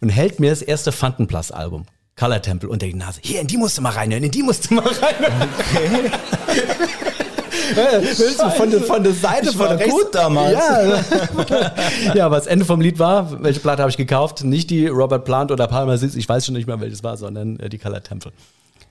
und 0.00 0.08
hält 0.08 0.40
mir 0.40 0.48
das 0.48 0.62
erste 0.62 0.92
Fantenplus-Album. 0.92 1.84
Color 2.16 2.40
Temple 2.40 2.68
unter 2.70 2.86
die 2.86 2.94
Nase. 2.94 3.20
Hier, 3.22 3.40
in 3.40 3.46
die 3.46 3.58
musst 3.58 3.76
du 3.76 3.82
mal 3.82 3.90
reinhören, 3.90 4.24
in 4.24 4.30
die 4.30 4.42
musst 4.42 4.70
du 4.70 4.74
mal 4.74 4.86
reinhören. 4.86 5.48
Okay. 5.58 6.10
Willst 7.76 8.40
du 8.40 8.50
von, 8.50 8.70
der, 8.70 8.80
von 8.82 9.02
der 9.02 9.12
Seite 9.12 9.50
Ich 9.50 9.58
war 9.58 9.68
von 9.68 9.76
rechts? 9.76 9.92
gut 9.92 10.14
damals. 10.14 10.52
Ja. 10.52 12.14
ja, 12.14 12.26
aber 12.26 12.36
das 12.36 12.46
Ende 12.46 12.64
vom 12.64 12.80
Lied 12.80 12.98
war, 12.98 13.42
welche 13.42 13.60
Platte 13.60 13.82
habe 13.82 13.90
ich 13.90 13.96
gekauft? 13.96 14.44
Nicht 14.44 14.70
die 14.70 14.86
Robert 14.86 15.24
Plant 15.24 15.50
oder 15.50 15.66
Palmer 15.66 15.98
Sitz, 15.98 16.14
ich 16.14 16.28
weiß 16.28 16.46
schon 16.46 16.54
nicht 16.54 16.66
mehr, 16.66 16.80
welches 16.80 17.02
war, 17.02 17.16
sondern 17.16 17.58
äh, 17.60 17.68
die 17.68 17.78
Color 17.78 18.02
Temple. 18.02 18.32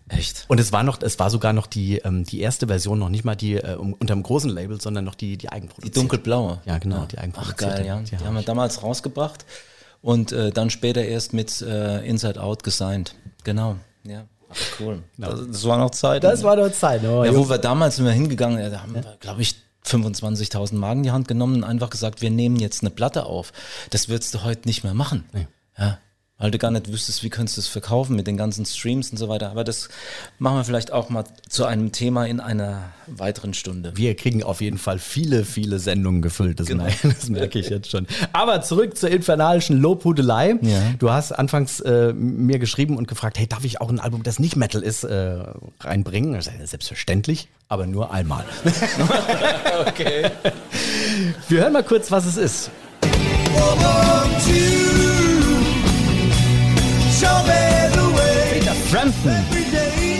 Echt? 0.09 0.43
Und 0.49 0.59
es 0.59 0.73
war 0.73 0.83
noch, 0.83 1.01
es 1.01 1.19
war 1.19 1.29
sogar 1.29 1.53
noch 1.53 1.67
die, 1.67 1.99
ähm, 1.99 2.25
die 2.25 2.41
erste 2.41 2.67
Version, 2.67 2.99
noch 2.99 3.07
nicht 3.09 3.23
mal 3.23 3.35
die 3.35 3.55
äh, 3.55 3.75
unter 3.75 4.13
dem 4.13 4.23
großen 4.23 4.49
Label, 4.49 4.81
sondern 4.81 5.05
noch 5.05 5.15
die, 5.15 5.37
die 5.37 5.37
Die 5.37 5.49
eigenproduzierte. 5.49 5.99
dunkelblaue. 5.99 6.59
Ja, 6.65 6.77
genau, 6.79 7.05
die 7.05 7.17
Ach 7.17 7.23
eigenproduzierte. 7.23 7.75
geil, 7.77 7.85
ja. 7.85 7.99
Die, 8.01 8.15
Die 8.17 8.25
haben 8.25 8.35
wir 8.35 8.41
damals 8.41 8.83
rausgebracht 8.83 9.45
und 10.01 10.31
äh, 10.33 10.51
dann 10.51 10.69
später 10.69 11.01
erst 11.03 11.33
mit 11.33 11.61
äh, 11.61 12.05
Inside 12.05 12.41
Out 12.41 12.63
gesigned. 12.63 13.15
Genau, 13.45 13.77
ja. 14.03 14.25
Ach, 14.51 14.79
cool. 14.79 15.03
Das, 15.17 15.47
das 15.47 15.65
war 15.65 15.77
noch 15.77 15.91
Zeit. 15.91 16.23
Das 16.23 16.43
war 16.43 16.55
doch 16.55 16.71
Zeit. 16.71 17.03
Oh, 17.03 17.23
ja, 17.23 17.35
wo 17.35 17.49
wir 17.49 17.57
damals 17.57 17.95
sind 17.97 18.05
wir 18.05 18.11
hingegangen, 18.11 18.71
da 18.71 18.81
haben 18.81 18.93
wir, 18.93 19.03
glaube 19.19 19.41
ich, 19.41 19.55
25.000 19.85 20.75
Mark 20.75 20.97
in 20.97 21.03
die 21.03 21.11
Hand 21.11 21.27
genommen 21.27 21.55
und 21.55 21.63
einfach 21.63 21.89
gesagt, 21.89 22.21
wir 22.21 22.29
nehmen 22.29 22.57
jetzt 22.57 22.81
eine 22.83 22.91
Platte 22.91 23.25
auf. 23.25 23.51
Das 23.89 24.09
würdest 24.09 24.33
du 24.33 24.43
heute 24.43 24.67
nicht 24.67 24.83
mehr 24.83 24.93
machen. 24.93 25.25
Ja. 25.77 25.97
Weil 26.41 26.49
du 26.51 26.57
gar 26.57 26.71
nicht 26.71 26.91
wüsstest, 26.91 27.23
wie 27.23 27.29
könntest 27.29 27.57
du 27.57 27.61
es 27.61 27.67
verkaufen 27.67 28.15
mit 28.15 28.25
den 28.25 28.35
ganzen 28.35 28.65
Streams 28.65 29.11
und 29.11 29.17
so 29.17 29.29
weiter. 29.29 29.51
Aber 29.51 29.63
das 29.63 29.89
machen 30.39 30.57
wir 30.57 30.63
vielleicht 30.65 30.91
auch 30.91 31.09
mal 31.09 31.23
zu 31.47 31.65
einem 31.65 31.91
Thema 31.91 32.25
in 32.25 32.39
einer 32.39 32.81
weiteren 33.07 33.53
Stunde. 33.53 33.93
Wir 33.95 34.15
kriegen 34.15 34.41
auf 34.43 34.59
jeden 34.59 34.77
Fall 34.79 34.97
viele, 34.97 35.45
viele 35.45 35.77
Sendungen 35.79 36.21
gefüllt. 36.23 36.59
Das, 36.59 36.67
Genau. 36.67 36.83
merke, 36.85 37.09
das 37.09 37.29
merke 37.29 37.59
ich 37.59 37.69
jetzt 37.69 37.91
schon. 37.91 38.07
Aber 38.33 38.61
zurück 38.61 38.97
zur 38.97 39.09
infernalischen 39.11 39.77
Lobhudelei. 39.79 40.55
Ja. 40.61 40.81
Du 40.97 41.11
hast 41.11 41.31
anfangs 41.31 41.79
äh, 41.81 42.11
mir 42.13 42.57
geschrieben 42.57 42.97
und 42.97 43.07
gefragt, 43.07 43.37
hey, 43.37 43.45
darf 43.47 43.63
ich 43.63 43.79
auch 43.79 43.89
ein 43.89 43.99
Album, 43.99 44.23
das 44.23 44.39
nicht 44.39 44.55
Metal 44.55 44.81
ist, 44.81 45.03
äh, 45.03 45.43
reinbringen? 45.81 46.33
Das 46.33 46.47
ist 46.47 46.69
selbstverständlich, 46.71 47.49
aber 47.67 47.85
nur 47.85 48.11
einmal. 48.11 48.45
Okay. 49.87 50.29
Wir 51.49 51.61
hören 51.61 51.73
mal 51.73 51.83
kurz, 51.83 52.11
was 52.11 52.25
es 52.25 52.37
ist. 52.37 52.71
Peter 58.51 58.73
Frampton. 58.89 59.45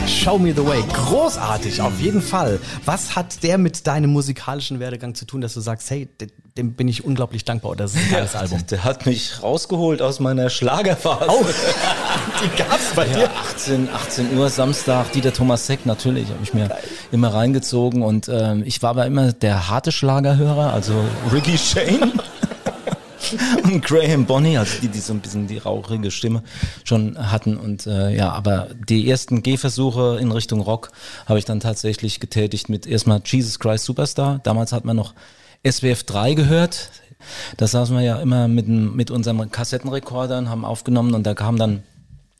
Show 0.08 0.38
Me 0.38 0.54
the 0.56 0.64
Way. 0.64 0.84
Großartig, 0.94 1.82
auf 1.82 2.00
jeden 2.00 2.22
Fall. 2.22 2.60
Was 2.86 3.16
hat 3.16 3.42
der 3.42 3.58
mit 3.58 3.88
deinem 3.88 4.12
musikalischen 4.12 4.80
Werdegang 4.80 5.16
zu 5.16 5.26
tun, 5.26 5.42
dass 5.42 5.56
du 5.56 5.62
sagst, 5.62 5.90
hey, 5.90 6.08
de- 6.20 6.28
dem 6.58 6.74
bin 6.74 6.88
ich 6.88 7.04
unglaublich 7.04 7.44
dankbar 7.44 7.72
oder 7.72 7.86
das 7.86 7.96
ist 7.96 8.02
ein 8.06 8.12
geiles 8.12 8.36
Album? 8.36 8.64
Der 8.70 8.84
hat 8.84 9.06
mich 9.08 9.42
rausgeholt 9.42 10.02
aus 10.04 10.20
meiner 10.20 10.50
Schlagerphase. 10.52 11.26
Oh, 11.28 11.44
die 12.44 12.56
gab's 12.62 12.92
bei 12.96 13.08
Ja, 13.08 13.30
18, 13.52 13.90
18 13.92 14.38
Uhr 14.38 14.50
Samstag, 14.50 15.12
Dieter 15.14 15.34
Thomas 15.34 15.66
Seck 15.66 15.86
natürlich, 15.88 16.28
habe 16.28 16.40
ich 16.44 16.54
mir 16.54 16.70
immer 17.12 17.34
reingezogen 17.34 18.04
und 18.04 18.30
ähm, 18.30 18.62
ich 18.66 18.84
war 18.84 18.92
aber 18.92 19.08
immer 19.08 19.34
der 19.34 19.70
harte 19.70 19.92
Schlagerhörer, 19.92 20.72
also 20.74 20.94
Ricky 21.34 21.58
Shane 21.58 22.12
und 23.64 23.84
Graham 23.84 24.26
Bonney, 24.26 24.58
also 24.58 24.80
die, 24.82 24.88
die 24.88 25.00
so 25.00 25.14
ein 25.14 25.20
bisschen 25.20 25.48
die 25.48 25.58
rauchige 25.58 26.12
Stimme 26.12 26.44
schon 26.84 27.18
hatten. 27.32 27.58
Und 27.58 27.88
äh, 27.88 28.16
ja, 28.16 28.32
aber 28.32 28.70
die 28.90 29.10
ersten 29.10 29.44
Gehversuche 29.44 30.18
in 30.20 30.32
Richtung 30.32 30.62
Rock 30.62 30.92
habe 31.26 31.40
ich 31.40 31.46
dann 31.46 31.60
tatsächlich 31.60 32.20
getätigt 32.20 32.70
mit 32.70 32.88
erstmal 32.88 33.22
Jesus 33.24 33.60
Christ 33.60 33.86
Superstar, 33.86 34.40
damals 34.44 34.74
hat 34.74 34.86
man 34.86 34.96
noch 34.96 35.14
SWF 35.68 36.04
3 36.04 36.34
gehört, 36.34 36.90
da 37.58 37.68
saßen 37.68 37.96
wir 37.96 38.04
ja 38.04 38.20
immer 38.20 38.48
mit, 38.48 38.68
mit 38.68 39.12
unserem 39.12 39.52
Kassettenrekordern, 39.52 40.50
haben 40.50 40.66
aufgenommen 40.66 41.14
und 41.14 41.24
da 41.24 41.36
kam 41.36 41.58
dann 41.58 41.84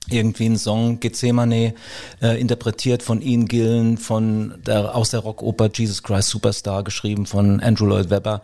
irgendwie 0.10 0.48
ein 0.48 0.58
Song 0.58 1.00
Gethsemane 1.00 1.74
äh, 2.22 2.40
interpretiert 2.40 3.04
von 3.04 3.22
Ian 3.22 3.46
Gillen 3.46 3.98
von 3.98 4.56
der 4.66 4.96
aus 4.96 5.12
der 5.12 5.22
Rockoper 5.22 5.70
Jesus 5.74 6.04
Christ 6.04 6.30
Superstar 6.30 6.84
geschrieben 6.84 7.26
von 7.26 7.60
Andrew 7.62 7.86
Lloyd 7.86 8.10
Webber 8.10 8.42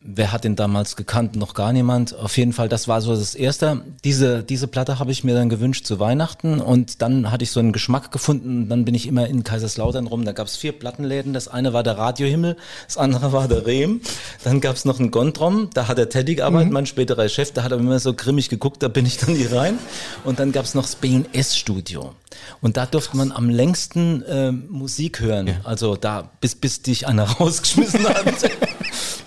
Wer 0.00 0.30
hat 0.30 0.44
den 0.44 0.54
damals 0.54 0.94
gekannt? 0.94 1.34
Noch 1.34 1.54
gar 1.54 1.72
niemand. 1.72 2.14
Auf 2.14 2.36
jeden 2.38 2.52
Fall, 2.52 2.68
das 2.68 2.86
war 2.86 3.00
so 3.00 3.16
das 3.16 3.34
Erste. 3.34 3.82
Diese, 4.04 4.44
diese 4.44 4.68
Platte 4.68 5.00
habe 5.00 5.10
ich 5.10 5.24
mir 5.24 5.34
dann 5.34 5.48
gewünscht 5.48 5.86
zu 5.86 5.98
Weihnachten 5.98 6.60
und 6.60 7.02
dann 7.02 7.32
hatte 7.32 7.42
ich 7.42 7.50
so 7.50 7.58
einen 7.58 7.72
Geschmack 7.72 8.12
gefunden. 8.12 8.68
Dann 8.68 8.84
bin 8.84 8.94
ich 8.94 9.08
immer 9.08 9.26
in 9.26 9.42
Kaiserslautern 9.42 10.06
rum. 10.06 10.24
Da 10.24 10.30
gab 10.30 10.46
es 10.46 10.56
vier 10.56 10.70
Plattenläden. 10.70 11.32
Das 11.32 11.48
eine 11.48 11.72
war 11.72 11.82
der 11.82 11.98
Radiohimmel, 11.98 12.56
das 12.86 12.96
andere 12.96 13.32
war 13.32 13.48
der 13.48 13.66
Rehm. 13.66 14.00
Dann 14.44 14.60
gab 14.60 14.76
es 14.76 14.84
noch 14.84 15.00
einen 15.00 15.10
Gondrom, 15.10 15.68
da 15.74 15.88
hat 15.88 15.98
der 15.98 16.08
Teddy 16.08 16.36
gearbeitet, 16.36 16.72
mein 16.72 16.86
späterer 16.86 17.28
Chef. 17.28 17.50
Da 17.50 17.64
hat 17.64 17.72
er 17.72 17.78
immer 17.78 17.98
so 17.98 18.14
grimmig 18.14 18.48
geguckt, 18.48 18.84
da 18.84 18.88
bin 18.88 19.04
ich 19.04 19.16
dann 19.18 19.34
hier 19.34 19.52
rein. 19.52 19.80
Und 20.22 20.38
dann 20.38 20.52
gab 20.52 20.64
es 20.64 20.74
noch 20.74 20.84
das 20.84 20.94
B&S-Studio. 20.94 22.14
Und 22.60 22.76
da 22.76 22.86
durfte 22.86 23.16
man 23.16 23.32
am 23.32 23.50
längsten 23.50 24.22
äh, 24.22 24.52
Musik 24.52 25.18
hören. 25.18 25.56
Also 25.64 25.96
da, 25.96 26.30
bis, 26.40 26.54
bis 26.54 26.82
dich 26.82 27.08
einer 27.08 27.24
rausgeschmissen 27.40 28.08
hat. 28.08 28.24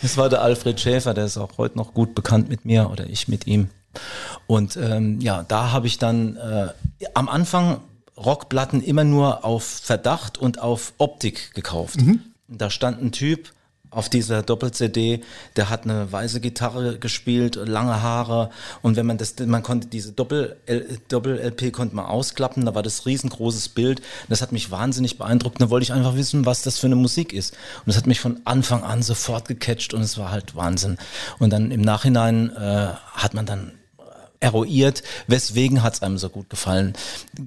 Das 0.02 0.18
war 0.18 0.30
der 0.30 0.42
Alfred 0.42 0.80
Schäfer, 0.80 1.14
der 1.14 1.26
ist 1.26 1.38
auch 1.38 1.58
heute 1.58 1.78
noch 1.78 1.94
gut 1.94 2.16
bekannt 2.16 2.50
mit 2.50 2.66
mir 2.66 2.90
oder 2.90 3.08
ich 3.08 3.28
mit 3.28 3.48
ihm. 3.48 3.70
Und 4.48 4.78
ähm, 4.78 5.20
ja, 5.22 5.44
da 5.48 5.72
habe 5.72 5.88
ich 5.88 5.98
dann 5.98 6.38
äh, 6.38 6.68
am 7.14 7.30
Anfang 7.30 7.82
Rockplatten 8.18 8.82
immer 8.84 9.04
nur 9.04 9.44
auf 9.46 9.64
Verdacht 9.64 10.38
und 10.38 10.60
auf 10.60 10.94
Optik 10.98 11.54
gekauft. 11.54 12.00
Und 12.50 12.62
Da 12.62 12.70
stand 12.70 13.02
ein 13.02 13.12
Typ 13.12 13.52
auf 13.92 14.08
dieser 14.08 14.42
Doppel-CD, 14.42 15.22
der 15.58 15.70
hat 15.70 15.84
eine 15.84 16.12
weiße 16.12 16.40
Gitarre 16.40 16.98
gespielt, 16.98 17.58
lange 17.58 18.02
Haare. 18.02 18.50
Und 18.82 18.96
wenn 18.96 19.06
man 19.06 19.18
das, 19.18 19.36
man 19.40 19.64
konnte 19.64 19.88
diese 19.88 20.14
Doppel-LP 20.14 21.10
Doppel 21.10 21.72
konnte 21.72 21.96
man 21.96 22.06
ausklappen, 22.06 22.66
da 22.66 22.74
war 22.74 22.84
das 22.84 23.06
riesengroßes 23.06 23.70
Bild, 23.70 24.02
das 24.30 24.42
hat 24.42 24.54
mich 24.54 24.72
wahnsinnig 24.72 25.18
beeindruckt, 25.18 25.62
da 25.62 25.70
wollte 25.70 25.84
ich 25.84 25.94
einfach 25.94 26.16
wissen, 26.16 26.46
was 26.46 26.62
das 26.62 26.80
für 26.80 26.88
eine 26.88 26.96
Musik 26.96 27.34
ist. 27.34 27.54
Und 27.80 27.88
das 27.88 27.98
hat 27.98 28.08
mich 28.08 28.22
von 28.22 28.40
Anfang 28.46 28.84
an 28.84 29.04
sofort 29.04 29.48
gecatcht 29.48 29.94
und 29.94 30.02
es 30.02 30.18
war 30.18 30.32
halt 30.32 30.56
Wahnsinn. 30.56 30.98
Und 31.40 31.52
dann 31.52 31.72
im 31.72 31.82
Nachhinein 31.82 32.50
äh, 32.56 32.94
hat 33.14 33.34
man 33.34 33.46
dann 33.46 33.74
eruiert, 34.42 35.04
weswegen 35.28 35.84
hat's 35.84 36.02
einem 36.02 36.18
so 36.18 36.30
gut 36.30 36.50
gefallen. 36.50 36.94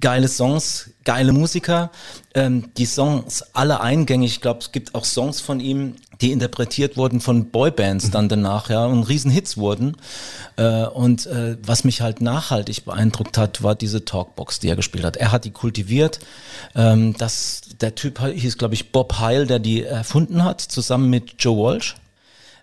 Geile 0.01 0.29
Songs, 0.29 0.91
geile 1.05 1.33
Musiker, 1.33 1.91
ähm, 2.35 2.71
die 2.77 2.87
Songs 2.87 3.45
alle 3.53 3.81
eingängig. 3.81 4.33
Ich 4.33 4.41
glaube, 4.41 4.61
es 4.61 4.73
gibt 4.73 4.95
auch 4.95 5.05
Songs 5.05 5.41
von 5.41 5.61
ihm, 5.61 5.97
die 6.21 6.33
interpretiert 6.33 6.97
wurden 6.97 7.21
von 7.21 7.51
Boybands 7.51 8.11
dann 8.11 8.29
danach, 8.29 8.71
ja, 8.71 8.87
und 8.87 9.03
Riesenhits 9.05 9.57
wurden. 9.57 9.97
Äh, 10.57 10.87
und 10.87 11.27
äh, 11.27 11.57
was 11.63 11.85
mich 11.85 12.01
halt 12.01 12.21
nachhaltig 12.21 12.85
beeindruckt 12.85 13.37
hat, 13.37 13.63
war 13.63 13.75
diese 13.75 14.05
Talkbox, 14.05 14.61
die 14.61 14.69
er 14.69 14.77
gespielt 14.77 15.05
hat. 15.05 15.17
Er 15.17 15.33
hat 15.33 15.45
die 15.45 15.51
kultiviert. 15.51 16.21
Ähm, 16.75 17.17
das, 17.19 17.63
der 17.81 17.95
Typ 17.95 18.21
hieß, 18.21 18.57
glaube 18.57 18.75
ich, 18.75 18.93
Bob 18.93 19.19
Heil, 19.19 19.47
der 19.47 19.59
die 19.59 19.83
erfunden 19.83 20.45
hat, 20.45 20.61
zusammen 20.61 21.11
mit 21.11 21.35
Joe 21.39 21.57
Walsh. 21.57 21.97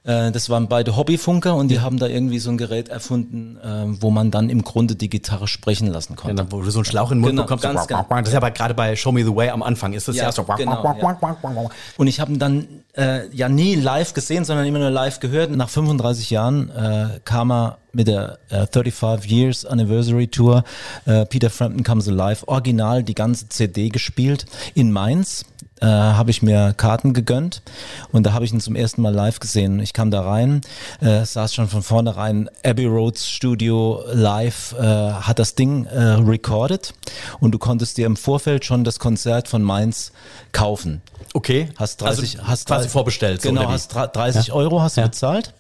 Äh, 0.04 0.32
das 0.32 0.50
waren 0.50 0.68
beide 0.68 0.96
Hobbyfunker 0.98 1.56
und 1.56 1.68
die 1.68 1.80
haben 1.80 2.00
da 2.00 2.08
irgendwie 2.08 2.40
so 2.40 2.50
ein 2.50 2.58
Gerät 2.58 2.90
erfunden, 2.90 3.58
äh, 3.58 4.02
wo 4.02 4.10
man 4.10 4.32
dann 4.32 4.50
im 4.50 4.64
Grunde 4.64 4.96
die 4.96 5.10
Gitarre 5.10 5.48
sprechen 5.48 5.88
lassen 5.88 6.14
Ja, 6.14 6.22
konnte. 6.22 6.36
dann, 6.38 6.52
wo 6.52 6.62
du 6.62 6.72
so 6.72 6.80
einen 6.80 6.86
Schlauch 6.86 7.12
in 7.12 7.18
den 7.18 7.22
Mund 7.22 7.32
Genau, 7.34 7.44
bekommst. 7.44 7.64
so 7.64 7.68
ganz 7.70 7.88
quack, 7.88 8.08
quack, 8.08 8.08
genau. 8.10 8.20
Das 8.22 8.28
ist 8.30 8.34
ja 8.34 8.40
aber 8.40 8.52
gerade 8.52 8.74
bei 8.74 8.96
Show 8.96 9.12
Me 9.12 9.24
the 9.24 9.36
Way 9.36 9.50
am 9.52 9.62
Anfang 9.62 9.94
ist 9.94 10.08
das 10.08 10.16
ja, 10.16 10.24
Ja, 10.26 10.32
so. 10.32 10.44
genau, 10.44 10.84
ja. 10.84 11.70
Und 11.98 12.08
ich 12.08 12.20
habe 12.20 12.32
ihn 12.34 12.40
dann 12.40 12.68
äh, 12.98 13.28
ja 13.34 13.48
nie 13.48 13.76
live 13.76 14.14
gesehen, 14.14 14.44
sondern 14.44 14.66
immer 14.66 14.80
nur 14.80 14.90
live 14.90 15.20
gehört. 15.20 15.52
Nach 15.52 15.70
35 15.70 16.30
Jahren 16.32 16.70
äh, 16.72 17.20
kam 17.24 17.52
er 17.52 17.78
mit 17.94 18.08
der 18.08 18.40
äh, 18.50 18.66
35 18.72 19.30
Years 19.32 19.66
Anniversary 19.66 20.28
Tour 20.28 20.64
äh, 21.06 21.26
Peter 21.26 21.50
Frampton 21.50 21.84
Comes 21.84 22.08
Alive 22.08 22.48
original 22.48 23.04
die 23.04 23.16
ganze 23.16 23.50
CD 23.50 23.90
gespielt 23.90 24.46
in 24.74 24.92
Mainz. 24.92 25.46
Äh, 25.82 25.88
habe 25.88 26.30
ich 26.30 26.44
mir 26.44 26.74
Karten 26.78 27.14
gegönnt. 27.14 27.64
Und 28.12 28.26
da 28.26 28.34
habe 28.34 28.46
ich 28.46 28.54
ihn 28.54 28.60
zum 28.60 28.76
ersten 28.76 29.02
Mal 29.02 29.14
live 29.14 29.40
gesehen. 29.40 29.80
Ich 29.80 29.94
kam 29.94 30.12
da 30.12 30.22
rein, 30.22 30.62
äh, 31.00 31.26
saß 31.26 31.56
schon 31.56 31.68
von 31.68 31.82
vornherein. 31.82 32.50
Abbey 32.64 32.86
Roads 32.86 33.28
Studio 33.28 34.04
live, 34.12 34.76
äh, 34.80 34.84
hat 34.84 35.40
das 35.40 35.56
Ding 35.56 35.86
äh, 35.86 36.00
recorded. 36.00 36.94
Und 37.40 37.52
du 37.52 37.58
konntest 37.58 37.98
dir 37.98 38.06
im 38.06 38.16
Vorfeld 38.16 38.64
schon 38.64 38.84
das 38.84 39.00
Konzert 39.00 39.48
von 39.48 39.64
Mainz 39.64 40.12
kaufen. 40.52 41.02
Okay. 41.34 41.70
Hast 41.78 42.02
30, 42.02 42.40
also 42.40 42.48
hast 42.50 42.68
quasi 42.68 42.80
30 42.82 42.92
vorbestellt. 42.92 43.42
so, 43.42 43.50
Genau, 43.50 43.62
wie? 43.62 43.74
hast 43.74 43.94
dra- 43.96 44.08
30 44.08 44.52
Euro 44.52 44.82
hast 44.82 44.98
du 44.98 45.02
Ja. 45.02 45.08
bezahlt 45.08 45.54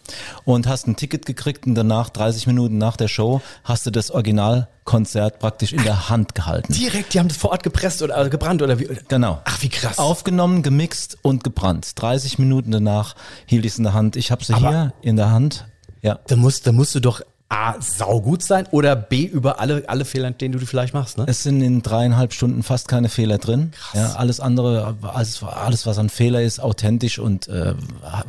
und 0.43 0.67
hast 0.67 0.87
ein 0.87 0.95
Ticket 0.97 1.25
gekriegt 1.25 1.65
und 1.65 1.75
danach 1.75 2.09
30 2.09 2.45
Minuten 2.47 2.77
nach 2.77 2.97
der 2.97 3.07
Show 3.07 3.41
hast 3.63 3.85
du 3.85 3.91
das 3.91 4.11
Originalkonzert 4.11 5.39
praktisch 5.39 5.73
in 5.73 5.83
der 5.83 6.09
Hand 6.09 6.35
gehalten. 6.35 6.73
Direkt, 6.73 7.13
die 7.13 7.19
haben 7.19 7.27
das 7.29 7.37
vor 7.37 7.51
Ort 7.51 7.63
gepresst 7.63 8.01
oder 8.01 8.17
äh, 8.25 8.29
gebrannt 8.29 8.61
oder 8.61 8.79
wie? 8.79 8.89
Genau. 9.07 9.41
Ach, 9.45 9.61
wie 9.61 9.69
krass. 9.69 9.97
Aufgenommen, 9.97 10.61
gemixt 10.63 11.17
und 11.21 11.43
gebrannt. 11.43 11.93
30 12.01 12.37
Minuten 12.39 12.71
danach 12.71 13.15
hielt 13.45 13.65
ich 13.65 13.71
es 13.73 13.77
in 13.77 13.85
der 13.85 13.93
Hand. 13.93 14.15
Ich 14.17 14.31
habe 14.31 14.43
sie 14.43 14.53
Aber- 14.53 14.69
hier 14.69 14.93
in 15.01 15.15
der 15.15 15.31
Hand. 15.31 15.65
Ja. 16.01 16.19
Da 16.27 16.35
musst, 16.35 16.65
da 16.65 16.71
musst 16.71 16.95
du 16.95 16.99
doch 16.99 17.21
A, 17.53 17.75
saugut 17.81 18.41
sein 18.43 18.65
oder 18.71 18.95
B, 18.95 19.25
über 19.25 19.59
alle, 19.59 19.83
alle 19.87 20.05
Fehler, 20.05 20.31
denen 20.31 20.57
du 20.57 20.65
vielleicht 20.65 20.93
machst, 20.93 21.17
ne? 21.17 21.25
Es 21.27 21.43
sind 21.43 21.61
in 21.61 21.81
dreieinhalb 21.81 22.31
Stunden 22.31 22.63
fast 22.63 22.87
keine 22.87 23.09
Fehler 23.09 23.39
drin. 23.39 23.73
Ja, 23.93 24.13
alles 24.13 24.39
andere, 24.39 24.95
alles, 25.01 25.43
alles 25.43 25.85
was 25.85 25.97
ein 25.99 26.07
Fehler 26.09 26.41
ist, 26.41 26.61
authentisch 26.61 27.19
und 27.19 27.49
äh, 27.49 27.73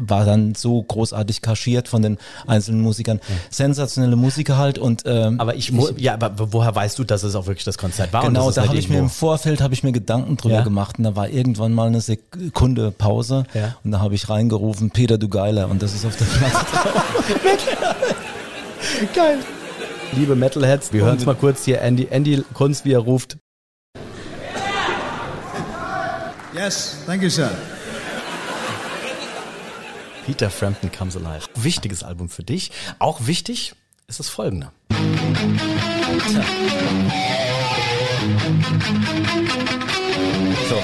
war 0.00 0.25
dann 0.25 0.57
so 0.57 0.83
großartig 0.83 1.41
kaschiert 1.41 1.87
von 1.87 2.02
den 2.02 2.19
einzelnen 2.49 2.81
Musikern. 2.81 3.21
Sensationelle 3.49 4.17
Musiker 4.17 4.57
halt 4.59 4.79
und 4.79 5.05
ähm, 5.07 5.38
Aber 5.41 5.55
ich, 5.55 5.71
mu- 5.71 5.91
ja, 5.97 6.14
aber 6.14 6.33
woher 6.52 6.75
weißt 6.75 6.99
du, 6.99 7.05
dass 7.05 7.23
es 7.23 7.37
auch 7.37 7.47
wirklich 7.47 7.64
das 7.64 7.79
Konzert 7.79 8.12
war? 8.12 8.25
Genau, 8.25 8.50
da 8.50 8.67
habe 8.67 8.76
ich 8.76 8.88
mir 8.88 8.99
im 8.99 9.09
Vorfeld 9.11 9.61
habe 9.61 9.73
ich 9.73 9.85
mir 9.85 9.93
Gedanken 9.93 10.37
drüber 10.37 10.57
Ja. 10.57 10.61
gemacht 10.62 10.99
und 10.99 11.05
da 11.05 11.14
war 11.14 11.29
irgendwann 11.29 11.73
mal 11.73 11.87
eine 11.87 12.00
Sekunde 12.00 12.91
Pause 12.91 13.45
Ja. 13.55 13.76
und 13.85 13.93
da 13.93 14.00
habe 14.00 14.17
ich 14.17 14.29
reingerufen 14.29 14.91
Peter 14.91 15.16
du 15.16 15.29
Geiler 15.29 15.68
und 15.70 15.81
das 15.81 15.94
ist 15.94 16.05
auf 16.05 16.16
der 16.16 16.25
Platte. 16.25 16.57
Geil. 19.14 19.38
Liebe 20.12 20.37
Metalheads, 20.37 20.92
wir 20.92 21.05
hören 21.05 21.16
es 21.16 21.25
mal 21.25 21.35
kurz 21.35 21.64
hier 21.64 21.81
Andy, 21.81 22.09
Andy 22.11 22.45
Kunz, 22.53 22.85
wie 22.85 22.92
er 22.92 22.99
ruft. 22.99 23.38
Yes, 26.55 26.99
thank 27.07 27.23
you, 27.23 27.31
sir. 27.31 27.51
Peter 30.27 30.51
Frampton 30.51 30.92
Comes 30.92 31.16
Alive. 31.16 31.47
Wichtiges 31.55 32.03
Album 32.03 32.29
für 32.29 32.42
dich. 32.42 32.71
Auch 32.99 33.27
wichtig 33.27 33.75
ist 34.07 34.21
das 34.21 34.29
folgende. 34.29 34.71
So, 36.29 36.40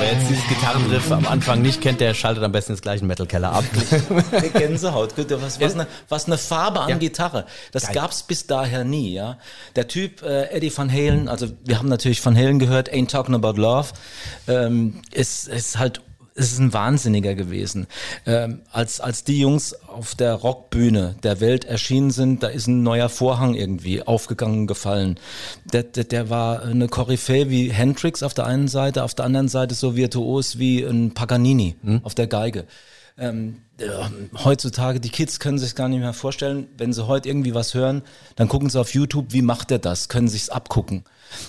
wer 0.08 0.18
jetzt 0.18 0.30
dieses 0.30 0.48
Gitarrenriff 0.48 1.12
am 1.12 1.26
Anfang 1.26 1.60
nicht 1.60 1.82
kennt, 1.82 2.00
der 2.00 2.14
schaltet 2.14 2.42
am 2.42 2.52
besten 2.52 2.72
jetzt 2.72 2.82
gleich 2.82 3.00
einen 3.00 3.08
Metal 3.08 3.26
Keller 3.26 3.52
ab. 3.52 3.64
Gänsehaut, 4.54 5.12
was, 5.18 5.60
was, 5.60 5.74
eine, 5.74 5.86
was 6.08 6.26
eine 6.26 6.38
Farbe 6.38 6.80
an 6.80 6.88
Ja. 6.88 6.96
Gitarre. 6.96 7.44
Das 7.72 7.84
Geil. 7.84 7.94
gab's 7.94 8.22
bis 8.22 8.46
daher 8.46 8.84
nie, 8.84 9.12
ja. 9.12 9.38
Der 9.76 9.86
Typ 9.88 10.22
äh, 10.22 10.44
Eddie 10.50 10.72
Van 10.74 10.90
Halen, 10.90 11.28
also 11.28 11.48
wir 11.64 11.78
haben 11.78 11.88
natürlich 11.88 12.24
Van 12.24 12.36
Halen 12.36 12.58
gehört, 12.58 12.90
Ain't 12.90 13.10
Talking 13.10 13.34
About 13.34 13.60
Love, 13.60 13.88
ähm, 14.46 15.02
ist, 15.12 15.48
ist 15.48 15.78
halt 15.78 16.00
es 16.38 16.52
ist 16.52 16.60
ein 16.60 16.72
Wahnsinniger 16.72 17.34
gewesen. 17.34 17.86
Ähm, 18.24 18.62
als, 18.70 19.00
als 19.00 19.24
die 19.24 19.40
Jungs 19.40 19.74
auf 19.74 20.14
der 20.14 20.34
Rockbühne 20.34 21.16
der 21.22 21.40
Welt 21.40 21.64
erschienen 21.64 22.10
sind, 22.10 22.42
da 22.42 22.48
ist 22.48 22.68
ein 22.68 22.82
neuer 22.82 23.08
Vorhang 23.08 23.54
irgendwie 23.54 24.02
aufgegangen, 24.02 24.66
gefallen. 24.66 25.18
Der, 25.72 25.82
der, 25.82 26.04
der 26.04 26.30
war 26.30 26.62
eine 26.62 26.88
Koryphäe 26.88 27.50
wie 27.50 27.70
Hendrix 27.70 28.22
auf 28.22 28.34
der 28.34 28.46
einen 28.46 28.68
Seite, 28.68 29.02
auf 29.02 29.14
der 29.14 29.24
anderen 29.24 29.48
Seite 29.48 29.74
so 29.74 29.96
virtuos 29.96 30.58
wie 30.58 30.84
ein 30.84 31.12
Paganini 31.12 31.76
auf 32.04 32.14
der 32.14 32.28
Geige. 32.28 32.66
Ähm, 33.18 33.62
ja, 33.80 34.10
heutzutage, 34.44 35.00
die 35.00 35.08
Kids 35.08 35.40
können 35.40 35.58
sich 35.58 35.74
gar 35.74 35.88
nicht 35.88 36.00
mehr 36.00 36.12
vorstellen, 36.12 36.68
wenn 36.78 36.92
sie 36.92 37.08
heute 37.08 37.28
irgendwie 37.28 37.52
was 37.52 37.74
hören, 37.74 38.02
dann 38.36 38.48
gucken 38.48 38.70
sie 38.70 38.78
auf 38.78 38.94
YouTube, 38.94 39.32
wie 39.32 39.42
macht 39.42 39.72
er 39.72 39.80
das, 39.80 40.08
können 40.08 40.28
sich's 40.28 40.50
abgucken. 40.50 41.02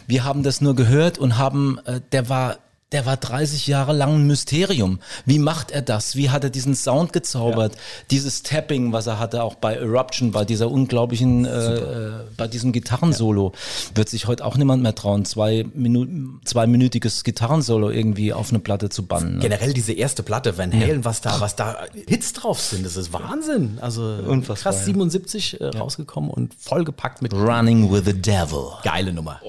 Wir 0.07 0.23
haben 0.23 0.41
das 0.41 0.61
nur 0.61 0.75
gehört 0.75 1.19
und 1.19 1.37
haben, 1.37 1.79
äh, 1.85 2.01
der 2.11 2.27
war 2.27 2.57
der 2.91 3.05
war 3.05 3.17
30 3.17 3.67
Jahre 3.67 3.93
lang 3.93 4.15
ein 4.15 4.27
Mysterium. 4.27 4.99
Wie 5.25 5.37
macht 5.37 5.69
er 5.69 5.83
das? 5.83 6.15
Wie 6.15 6.31
hat 6.31 6.43
er 6.43 6.49
diesen 6.49 6.73
Sound 6.75 7.13
gezaubert? 7.13 7.75
Dieses 8.09 8.41
Tapping, 8.41 8.91
was 8.93 9.05
er 9.05 9.19
hatte, 9.19 9.43
auch 9.43 9.55
bei 9.55 9.75
Eruption, 9.75 10.31
bei 10.31 10.43
dieser 10.43 10.71
unglaublichen, 10.71 11.45
äh, 11.45 11.75
äh, 11.75 12.11
bei 12.35 12.47
diesem 12.47 12.71
Gitarrensolo, 12.71 13.53
wird 13.93 14.09
sich 14.09 14.25
heute 14.25 14.43
auch 14.43 14.57
niemand 14.57 14.81
mehr 14.81 14.95
trauen, 14.95 15.23
zwei 15.25 15.65
Minuten, 15.75 16.41
zweiminütiges 16.45 17.23
Gitarrensolo 17.23 17.91
irgendwie 17.91 18.33
auf 18.33 18.49
eine 18.49 18.59
Platte 18.59 18.89
zu 18.89 19.05
bannen. 19.05 19.35
Ne? 19.35 19.41
Generell 19.41 19.73
diese 19.73 19.93
erste 19.93 20.23
Platte, 20.23 20.57
Van 20.57 20.73
Halen, 20.73 21.05
was 21.05 21.21
da, 21.21 21.39
was 21.39 21.55
da 21.55 21.85
Hits 22.07 22.33
drauf 22.33 22.59
sind, 22.59 22.85
das 22.85 22.97
ist 22.97 23.13
Wahnsinn. 23.13 23.77
Also 23.81 24.01
Unfassbar, 24.01 24.73
krass 24.73 24.81
ja. 24.81 24.85
77 24.85 25.61
äh, 25.61 25.65
rausgekommen 25.65 26.31
und 26.31 26.55
vollgepackt 26.55 27.21
mit 27.21 27.33
Running 27.33 27.91
with 27.91 28.05
the 28.05 28.19
Devil. 28.19 28.69
geile 28.83 29.13
Nummer. 29.13 29.39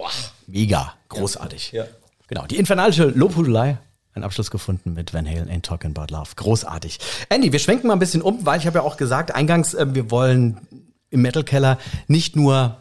Mega, 0.46 0.92
großartig. 1.09 1.72
Ja. 1.72 1.87
Genau, 2.31 2.47
die 2.47 2.59
infernalische 2.59 3.07
Lobhudelei. 3.07 3.79
Ein 4.14 4.23
Abschluss 4.23 4.53
gefunden 4.53 4.93
mit 4.93 5.12
Van 5.12 5.27
Halen 5.29 5.51
Ain't 5.51 5.62
Talking 5.62 5.97
About 5.97 6.14
Love. 6.14 6.31
Großartig. 6.37 6.99
Andy, 7.29 7.51
wir 7.51 7.59
schwenken 7.59 7.88
mal 7.88 7.95
ein 7.95 7.99
bisschen 7.99 8.23
um, 8.23 8.47
weil 8.47 8.61
ich 8.61 8.66
habe 8.69 8.79
ja 8.79 8.85
auch 8.85 8.97
gesagt, 8.97 9.35
eingangs, 9.35 9.75
äh, 9.75 9.87
wir 9.93 10.12
wollen 10.12 10.61
im 11.11 11.23
Metal 11.23 11.43
Keller 11.43 11.77
nicht 12.07 12.37
nur 12.37 12.77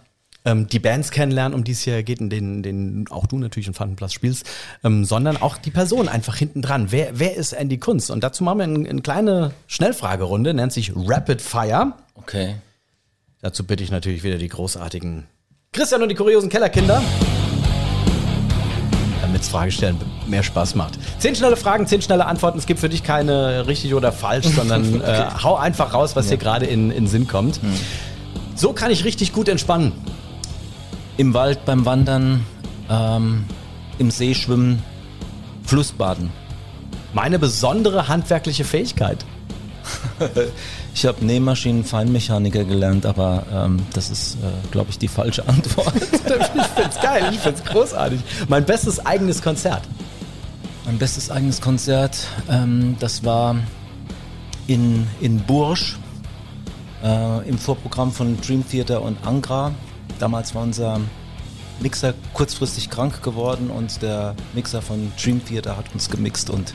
ähm, 0.46 0.68
die 0.68 0.78
Bands 0.78 1.10
kennenlernen, 1.10 1.56
um 1.56 1.64
die 1.64 1.72
es 1.72 1.82
hier 1.82 2.04
geht, 2.04 2.20
in 2.20 2.30
denen, 2.30 2.62
denen 2.62 3.08
auch 3.10 3.26
du 3.26 3.40
natürlich 3.40 3.66
einen 3.66 3.74
Pfannenplatz 3.74 4.14
spielst, 4.14 4.46
ähm, 4.84 5.04
sondern 5.04 5.36
auch 5.38 5.58
die 5.58 5.72
Person 5.72 6.08
einfach 6.10 6.36
hinten 6.36 6.62
dran. 6.62 6.92
Wer, 6.92 7.18
wer 7.18 7.36
ist 7.36 7.54
Andy 7.54 7.80
Kunz? 7.80 8.12
Und 8.12 8.24
dazu 8.24 8.44
machen 8.44 8.60
wir 8.60 8.66
eine, 8.66 8.88
eine 8.88 9.02
kleine 9.02 9.54
Schnellfragerunde, 9.66 10.54
nennt 10.54 10.74
sich 10.74 10.94
Rapid 10.96 11.42
Fire. 11.42 11.94
Okay. 12.14 12.58
Dazu 13.42 13.66
bitte 13.66 13.84
ich 13.84 13.90
natürlich 13.90 14.22
wieder 14.22 14.38
die 14.38 14.50
großartigen 14.50 15.26
Christian 15.72 16.04
und 16.04 16.10
die 16.10 16.16
kuriosen 16.16 16.50
Kellerkinder. 16.50 17.02
Damit 19.40 19.52
Fragestellen 19.52 19.98
mehr 20.28 20.44
Spaß 20.44 20.76
macht. 20.76 21.00
Zehn 21.20 21.36
schnelle 21.36 21.56
Fragen, 21.56 21.88
zehn 21.88 22.02
schnelle 22.02 22.26
Antworten. 22.26 22.58
Es 22.58 22.66
gibt 22.66 22.80
für 22.80 22.90
dich 22.90 23.04
keine 23.04 23.68
richtig 23.68 23.94
oder 23.94 24.12
falsch, 24.12 24.48
sondern 24.56 25.02
äh, 25.02 25.26
hau 25.44 25.56
einfach 25.56 25.94
raus, 25.94 26.16
was 26.16 26.28
dir 26.28 26.38
gerade 26.38 26.66
in, 26.66 26.92
in 26.92 27.08
Sinn 27.08 27.28
kommt. 27.28 27.60
So 28.56 28.74
kann 28.74 28.92
ich 28.92 29.06
richtig 29.06 29.32
gut 29.32 29.48
entspannen. 29.48 29.94
Im 31.18 31.34
Wald 31.34 31.66
beim 31.66 31.86
Wandern, 31.86 32.46
ähm, 32.90 33.46
im 33.98 34.12
See 34.12 34.34
schwimmen, 34.34 34.84
Flussbaden. 35.64 36.32
Meine 37.14 37.40
besondere 37.40 38.08
handwerkliche 38.08 38.66
Fähigkeit. 38.66 39.26
Ich 40.94 41.06
habe 41.06 41.24
Nähmaschinen-Feinmechaniker 41.26 42.64
gelernt, 42.66 43.06
aber 43.06 43.44
ähm, 43.52 43.86
das 43.94 44.10
ist, 44.10 44.36
äh, 44.36 44.68
glaube 44.72 44.90
ich, 44.90 44.98
die 44.98 45.08
falsche 45.08 45.48
Antwort. 45.48 45.94
ich 45.96 46.68
find's 46.76 47.00
geil, 47.02 47.30
ich 47.32 47.40
find's 47.40 47.64
großartig. 47.64 48.20
Mein 48.48 48.66
bestes 48.66 49.06
eigenes 49.06 49.42
Konzert. 49.42 49.84
Mein 50.86 50.98
bestes 50.98 51.30
eigenes 51.30 51.62
Konzert, 51.62 52.18
ähm, 52.50 52.98
das 53.00 53.24
war 53.24 53.56
in, 54.68 55.08
in 55.22 55.40
Bourges 55.40 55.98
äh, 57.04 57.48
im 57.48 57.58
Vorprogramm 57.58 58.12
von 58.12 58.40
Dream 58.42 58.68
Theater 58.68 59.02
und 59.02 59.26
Angra. 59.26 59.72
Damals 60.20 60.54
war 60.56 60.64
unser 60.64 61.00
Mixer 61.80 62.14
kurzfristig 62.34 62.90
krank 62.90 63.24
geworden 63.24 63.70
und 63.70 64.02
der 64.02 64.36
Mixer 64.54 64.82
von 64.82 65.12
Dream 65.22 65.44
Theater 65.46 65.78
hat 65.78 65.86
uns 65.94 66.10
gemixt 66.10 66.50
und 66.50 66.74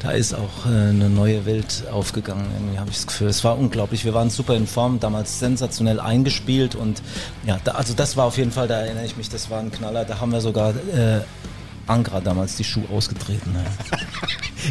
da 0.00 0.12
ist 0.12 0.34
auch 0.34 0.66
äh, 0.66 0.68
eine 0.68 1.08
neue 1.08 1.44
Welt 1.44 1.84
aufgegangen. 1.90 2.46
Irgendwie 2.54 2.78
habe 2.78 2.90
ich 2.90 2.96
das 2.96 3.06
Gefühl. 3.06 3.28
Es 3.28 3.42
war 3.44 3.58
unglaublich. 3.58 4.04
Wir 4.04 4.14
waren 4.14 4.30
super 4.30 4.54
in 4.54 4.66
Form, 4.66 5.00
damals 5.00 5.38
sensationell 5.38 6.00
eingespielt 6.00 6.74
und 6.74 7.02
ja, 7.44 7.58
da, 7.64 7.72
also 7.72 7.94
das 7.94 8.16
war 8.16 8.26
auf 8.26 8.38
jeden 8.38 8.52
Fall, 8.52 8.68
da 8.68 8.80
erinnere 8.80 9.04
ich 9.04 9.16
mich, 9.16 9.28
das 9.28 9.50
war 9.50 9.60
ein 9.60 9.72
Knaller. 9.72 10.04
Da 10.04 10.20
haben 10.20 10.32
wir 10.32 10.40
sogar 10.40 10.70
äh, 10.70 11.20
Angra 11.86 12.20
damals 12.20 12.56
die 12.56 12.64
Schuhe 12.64 12.88
ausgetreten. 12.90 13.54
Ja. 13.54 13.98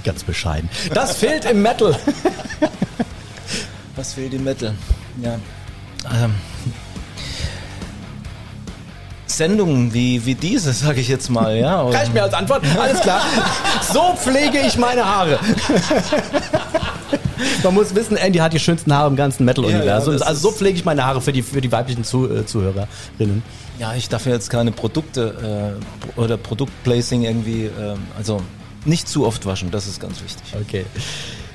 Ganz 0.04 0.24
bescheiden. 0.24 0.70
Das 0.94 1.18
fehlt 1.18 1.46
im 1.46 1.62
Metal. 1.62 1.98
Was 3.96 4.14
fehlt 4.14 4.34
im 4.34 4.44
Metal? 4.44 4.74
Ja. 5.22 5.40
Ähm. 6.24 6.36
Sendungen 9.38 9.94
wie, 9.94 10.26
wie 10.26 10.36
diese, 10.36 10.74
sage 10.74 11.00
ich 11.00 11.08
jetzt 11.08 11.30
mal, 11.30 11.56
ja. 11.58 11.82
Und- 11.82 11.94
Reicht 11.94 12.14
mir 12.14 12.24
als 12.24 12.34
Antwort? 12.34 12.64
Alles 12.80 13.00
klar. 13.02 13.22
So 13.94 14.14
pflege 14.16 14.60
ich 14.60 14.78
meine 14.78 15.06
Haare. 15.06 15.40
Man 17.64 17.74
muss 17.74 17.94
wissen, 17.94 18.18
Andy 18.18 18.40
hat 18.40 18.54
die 18.54 18.60
schönsten 18.60 18.94
Haare 18.94 19.10
im 19.10 19.16
ganzen 19.16 19.46
Metal-Universum. 19.46 20.14
Ja, 20.14 20.20
ja, 20.20 20.26
also 20.26 20.50
so 20.50 20.56
pflege 20.56 20.78
ich 20.78 20.86
meine 20.86 21.06
Haare 21.06 21.22
für 21.22 21.32
die, 21.32 21.44
für 21.44 21.62
die 21.62 21.72
weiblichen 21.72 22.04
Zu, 22.04 22.30
äh, 22.32 22.46
Zuhörerinnen. 22.46 23.44
Ja, 23.80 23.94
ich 23.94 24.10
darf 24.10 24.26
ja 24.26 24.32
jetzt 24.34 24.50
keine 24.50 24.72
Produkte 24.72 25.76
äh, 26.18 26.20
oder 26.20 26.38
Produktplacing 26.38 27.24
irgendwie, 27.24 27.66
ähm, 27.66 28.00
also 28.18 28.42
nicht 28.86 29.08
zu 29.08 29.26
oft 29.26 29.46
waschen, 29.46 29.70
das 29.70 29.86
ist 29.88 30.00
ganz 30.00 30.22
wichtig. 30.24 30.56
Okay. 30.60 30.86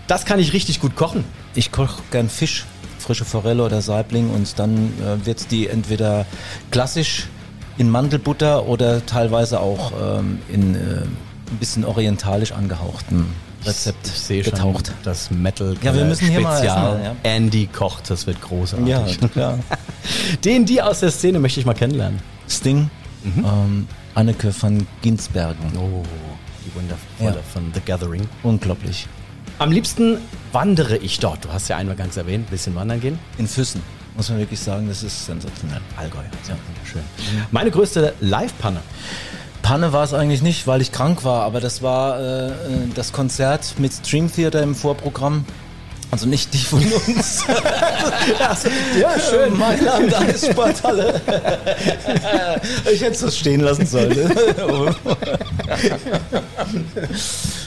Das 0.06 0.24
kann 0.24 0.38
ich 0.38 0.52
richtig 0.52 0.80
gut 0.80 0.94
kochen. 0.94 1.24
Ich 1.54 1.72
koche 1.72 2.00
gern 2.12 2.28
Fisch, 2.28 2.64
frische 2.98 3.24
Forelle 3.24 3.64
oder 3.64 3.80
Saibling 3.82 4.30
und 4.30 4.58
dann 4.58 4.92
äh, 5.00 5.26
wird 5.26 5.50
die 5.50 5.68
entweder 5.68 6.26
klassisch 6.70 7.26
in 7.78 7.90
Mandelbutter 7.90 8.66
oder 8.66 9.04
teilweise 9.06 9.60
auch 9.60 9.92
ähm, 10.18 10.38
in 10.48 10.74
äh, 10.74 10.78
ein 10.78 11.56
bisschen 11.58 11.84
orientalisch 11.84 12.52
angehauchten 12.52 13.26
Rezept 13.64 14.06
Ich 14.08 14.12
sehe 14.18 14.42
getaucht. 14.42 14.88
schon 14.88 14.96
das 15.04 15.30
Metal 15.30 15.76
Ja, 15.82 15.94
wir 15.94 16.04
müssen 16.04 16.28
hier 16.28 16.40
mal 16.40 16.56
Spezial. 16.56 17.00
essen, 17.00 17.16
Andy 17.22 17.66
kocht, 17.68 18.10
das 18.10 18.26
wird 18.26 18.40
großartig. 18.40 18.88
Ja, 18.88 19.04
klar. 19.32 19.58
Den, 20.44 20.64
die 20.66 20.82
aus 20.82 21.00
der 21.00 21.10
Szene 21.12 21.38
möchte 21.38 21.60
ich 21.60 21.66
mal 21.66 21.74
kennenlernen. 21.74 22.18
Sting, 22.48 22.90
ähm, 23.24 23.86
Anneke 24.14 24.52
van 24.60 24.84
Ginsbergen. 25.00 25.76
Oh, 25.76 26.02
die 26.66 26.74
wundervolle 26.74 27.36
Ja. 27.40 27.46
von 27.52 27.70
The 27.72 27.80
Gathering. 27.84 28.28
Unglaublich. 28.42 29.06
Am 29.60 29.70
liebsten 29.70 30.18
wandere 30.50 30.96
ich 30.96 31.20
dort. 31.20 31.44
Du 31.44 31.52
hast 31.52 31.68
ja 31.68 31.76
eingangs 31.76 32.16
erwähnt, 32.16 32.48
ein 32.48 32.50
bisschen 32.50 32.74
wandern 32.74 33.00
gehen. 33.00 33.18
In 33.38 33.46
Füssen, 33.46 33.80
muss 34.16 34.28
man 34.28 34.38
wirklich 34.38 34.60
sagen, 34.60 34.88
das 34.88 35.02
ist 35.02 35.26
sensationell. 35.26 35.80
Allgäu. 35.96 36.18
Ja, 36.48 36.54
schön. 36.84 37.02
Meine 37.50 37.70
größte 37.70 38.14
Live-Panne. 38.20 38.80
Panne 39.62 39.92
war 39.92 40.04
es 40.04 40.12
eigentlich 40.12 40.42
nicht, 40.42 40.66
weil 40.66 40.80
ich 40.82 40.92
krank 40.92 41.24
war, 41.24 41.42
aber 41.44 41.60
das 41.60 41.82
war 41.82 42.18
äh, 42.18 42.48
äh, 42.48 42.52
das 42.94 43.12
Konzert 43.12 43.74
mit 43.78 43.92
Stream 43.92 44.30
Theater 44.32 44.62
im 44.62 44.74
Vorprogramm. 44.74 45.44
Also 46.10 46.26
nicht 46.26 46.52
die 46.52 46.58
von 46.58 46.82
uns. 46.82 47.42
ja, 49.00 49.18
schön. 49.18 49.56
Mailand 49.58 50.14
Eissporthalle. 50.14 51.22
ich 52.92 53.00
hätte 53.00 53.24
es 53.26 53.38
stehen 53.38 53.60
lassen 53.62 53.86
sollen. 53.86 54.14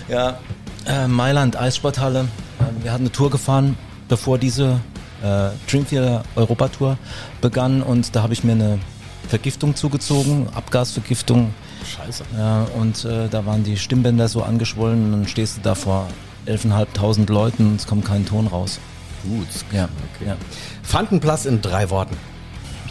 ja, 0.08 0.38
äh, 0.86 1.08
Mailand 1.08 1.60
Eissporthalle. 1.60 2.28
Äh, 2.60 2.84
Wir 2.84 2.92
hatten 2.92 3.04
eine 3.04 3.12
Tour 3.12 3.32
gefahren, 3.32 3.76
bevor 4.10 4.38
diese 4.38 4.80
äh, 5.24 5.50
Dream 5.70 5.88
Theater 5.88 6.24
Europa 6.36 6.68
Tour 6.70 6.98
begann 7.42 7.82
und 7.82 8.16
da 8.16 8.24
habe 8.24 8.34
ich 8.34 8.44
mir 8.44 8.54
eine 8.54 8.80
Vergiftung 9.28 9.76
zugezogen, 9.76 10.48
Abgasvergiftung. 10.54 11.54
Scheiße. 11.86 12.24
Ja, 12.38 12.68
und 12.80 13.06
äh, 13.06 13.28
da 13.30 13.46
waren 13.46 13.64
die 13.64 13.78
Stimmbänder 13.78 14.28
so 14.28 14.44
angeschwollen 14.44 15.06
und 15.06 15.12
dann 15.12 15.28
stehst 15.28 15.58
du 15.58 15.62
da 15.62 15.76
vor 15.76 16.08
11.500 16.48 17.32
Leuten 17.32 17.68
und 17.68 17.76
es 17.78 17.88
kommt 17.88 18.06
kein 18.06 18.26
Ton 18.26 18.48
raus. 18.48 18.80
Gut. 19.24 19.48
Ja, 19.72 19.90
ja. 20.26 20.36
Fandenplatz 20.84 21.46
in 21.46 21.62
drei 21.62 21.90
Worten. 21.90 22.16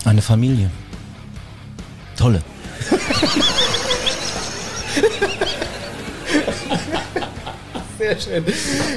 Eine 0.05 0.23
Familie. 0.23 0.71
Tolle. 2.17 2.43
Sehr 7.99 8.21
schön. 8.21 8.45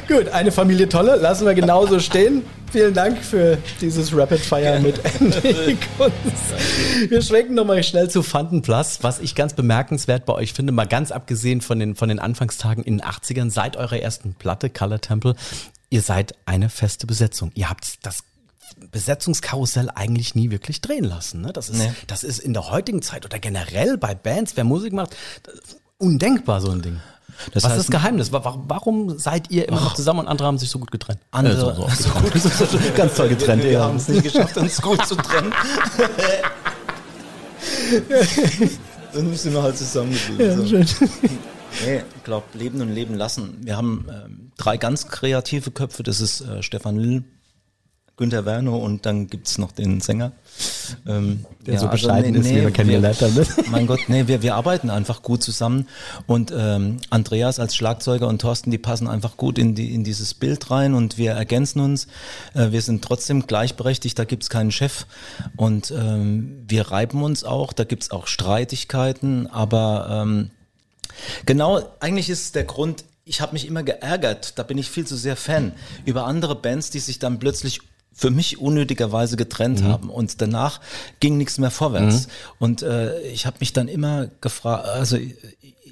Gut, 0.08 0.30
eine 0.30 0.52
Familie 0.52 0.90
tolle. 0.90 1.16
Lassen 1.16 1.46
wir 1.46 1.54
genauso 1.54 2.00
stehen. 2.00 2.44
Vielen 2.78 2.94
Dank 2.94 3.18
für 3.26 3.58
dieses 3.82 4.16
Rapid 4.16 4.40
Fire 4.40 4.80
mit 4.80 5.00
Andy 5.20 5.76
Kunz. 5.98 6.14
Wir 7.10 7.24
schwenken 7.24 7.56
nochmal 7.56 7.82
schnell 7.82 8.08
zu 8.08 8.22
Fandenplatz. 8.22 9.00
Was 9.02 9.18
ich 9.18 9.34
ganz 9.34 9.56
bemerkenswert 9.56 10.28
bei 10.28 10.34
euch 10.34 10.54
finde, 10.54 10.72
mal 10.72 10.86
ganz 10.86 11.10
abgesehen 11.10 11.62
von 11.62 11.80
den, 11.80 11.96
von 11.96 12.08
den 12.08 12.20
Anfangstagen 12.20 12.84
in 12.84 13.00
den 13.00 13.04
80ern, 13.04 13.50
seit 13.50 13.78
eurer 13.78 14.00
ersten 14.00 14.36
Platte, 14.36 14.70
Color 14.70 15.02
Temple, 15.02 15.36
ihr 15.90 16.04
seid 16.04 16.36
eine 16.46 16.70
feste 16.70 17.08
Besetzung. 17.08 17.52
Ihr 17.56 17.68
habt 17.68 18.06
das 18.06 18.20
Besetzungskarussell 18.92 19.90
eigentlich 19.96 20.36
nie 20.36 20.52
wirklich 20.52 20.80
drehen 20.80 21.06
lassen. 21.06 21.42
Ne? 21.42 21.54
Das, 21.54 21.70
ist, 21.70 21.80
Nee. 21.80 21.92
das 22.06 22.24
ist 22.24 22.38
in 22.38 22.54
der 22.54 22.70
heutigen 22.70 23.02
Zeit 23.02 23.26
oder 23.26 23.40
generell 23.40 23.98
bei 23.98 24.14
Bands, 24.14 24.56
wer 24.56 24.66
Musik 24.66 24.94
macht, 24.94 25.16
undenkbar 25.98 26.62
so 26.62 26.70
ein 26.70 26.84
Ding. 26.84 27.02
Das 27.54 27.64
Was 27.64 27.72
heißt- 27.72 27.76
ist 27.78 27.88
das 27.90 27.92
Geheimnis? 27.92 28.32
Wa- 28.32 28.44
wa- 28.44 28.58
Warum 28.68 29.18
seid 29.20 29.52
ihr 29.52 29.68
immer 29.68 29.80
noch 29.82 29.94
zusammen 29.96 30.22
und 30.22 30.28
andere 30.28 30.48
haben 30.48 30.58
sich 30.58 30.70
so 30.70 30.80
gut 30.80 30.92
getrennt? 30.92 31.20
Andere- 31.32 31.54
Äh, 31.54 31.92
so, 31.96 32.10
so, 32.10 32.10
gut. 32.20 32.32
Ganz 32.96 33.16
toll 33.16 33.30
getrennt. 33.30 33.64
Wir 33.64 33.72
ja. 33.74 33.84
haben 33.84 33.98
es 33.98 34.08
nicht 34.08 34.24
geschafft, 34.24 34.58
uns 34.58 34.82
gut 34.82 35.06
zu 35.06 35.16
trennen. 35.16 35.54
Dann 39.14 39.30
müssen 39.30 39.54
wir 39.54 39.62
halt 39.64 39.78
zusammengeblieben 39.78 40.68
sein. 40.68 40.88
Nee, 41.86 42.02
ich 42.16 42.24
glaube, 42.24 42.46
leben 42.56 42.82
und 42.82 42.90
leben 42.90 43.14
lassen. 43.14 43.58
Wir 43.62 43.78
haben 43.78 44.06
ähm, 44.10 44.52
drei 44.58 44.78
ganz 44.78 45.10
kreative 45.10 45.70
Köpfe. 45.70 46.02
Das 46.02 46.22
ist 46.22 46.42
äh, 46.42 46.64
Stefan 46.64 46.98
Lill, 46.98 47.24
Günther 48.18 48.46
Werner 48.46 48.74
und 48.74 49.06
dann 49.06 49.28
gibt's 49.28 49.60
noch 49.60 49.72
den 49.72 50.02
Sänger. 50.02 50.32
Ähm, 51.06 51.46
Der 51.68 51.78
so 51.78 51.88
bescheiden 51.88 52.34
ist, 52.34 52.50
wie 52.50 52.56
wir 52.56 52.72
kennengelernt 52.72 53.22
haben? 53.22 53.46
Mein 53.70 53.86
Gott, 53.86 54.00
nee, 54.08 54.28
wir, 54.28 54.42
wir 54.42 54.56
arbeiten 54.56 54.90
einfach 54.90 55.22
gut 55.22 55.44
zusammen. 55.44 55.88
Und 56.26 56.52
ähm, 56.56 56.98
Andreas 57.12 57.60
als 57.60 57.76
Schlagzeuger 57.76 58.28
und 58.28 58.42
Thorsten, 58.42 58.72
die 58.72 58.80
passen 58.80 59.08
einfach 59.08 59.38
gut 59.38 59.60
in, 59.60 59.76
die, 59.76 59.94
in 59.94 60.04
dieses 60.04 60.34
Bild 60.34 60.72
rein 60.72 60.96
und 60.96 61.20
wir 61.20 61.34
ergänzen 61.34 61.80
uns. 61.80 62.08
Äh, 62.56 62.72
wir 62.72 62.82
sind 62.82 63.04
trotzdem 63.04 63.46
gleichberechtigt, 63.46 64.18
da 64.18 64.26
gibt's 64.26 64.50
keinen 64.50 64.72
Chef. 64.72 65.06
Und 65.56 65.92
ähm, 65.92 66.64
wir 66.68 66.90
reiben 66.90 67.22
uns 67.22 67.44
auch, 67.44 67.72
da 67.72 67.84
gibt's 67.84 68.10
auch 68.10 68.26
Streitigkeiten, 68.26 69.46
aber 69.46 70.24
ähm, 70.26 70.50
Genau, 71.46 71.82
eigentlich 72.00 72.30
ist 72.30 72.56
der 72.56 72.64
Grund, 72.64 73.06
ich 73.26 73.42
habe 73.42 73.54
mich 73.54 73.68
immer 73.68 73.84
geärgert, 73.84 74.58
da 74.58 74.64
bin 74.64 74.78
ich 74.78 74.90
viel 74.90 75.06
zu 75.06 75.16
sehr 75.16 75.36
Fan, 75.36 75.74
über 76.06 76.26
andere 76.26 76.56
Bands, 76.56 76.90
die 76.90 77.00
sich 77.00 77.20
dann 77.20 77.40
plötzlich 77.40 77.82
für 78.18 78.32
mich 78.32 78.58
unnötigerweise 78.58 79.38
getrennt 79.38 79.84
haben 79.84 80.10
und 80.10 80.42
danach 80.42 80.82
ging 81.20 81.38
nichts 81.38 81.60
mehr 81.60 81.70
vorwärts. 81.70 82.28
Und 82.58 82.82
äh, 82.82 83.22
ich 83.28 83.46
habe 83.46 83.58
mich 83.60 83.74
dann 83.74 83.88
immer 83.88 84.28
gefragt, 84.42 84.88
also 84.88 85.18
ich, 85.18 85.36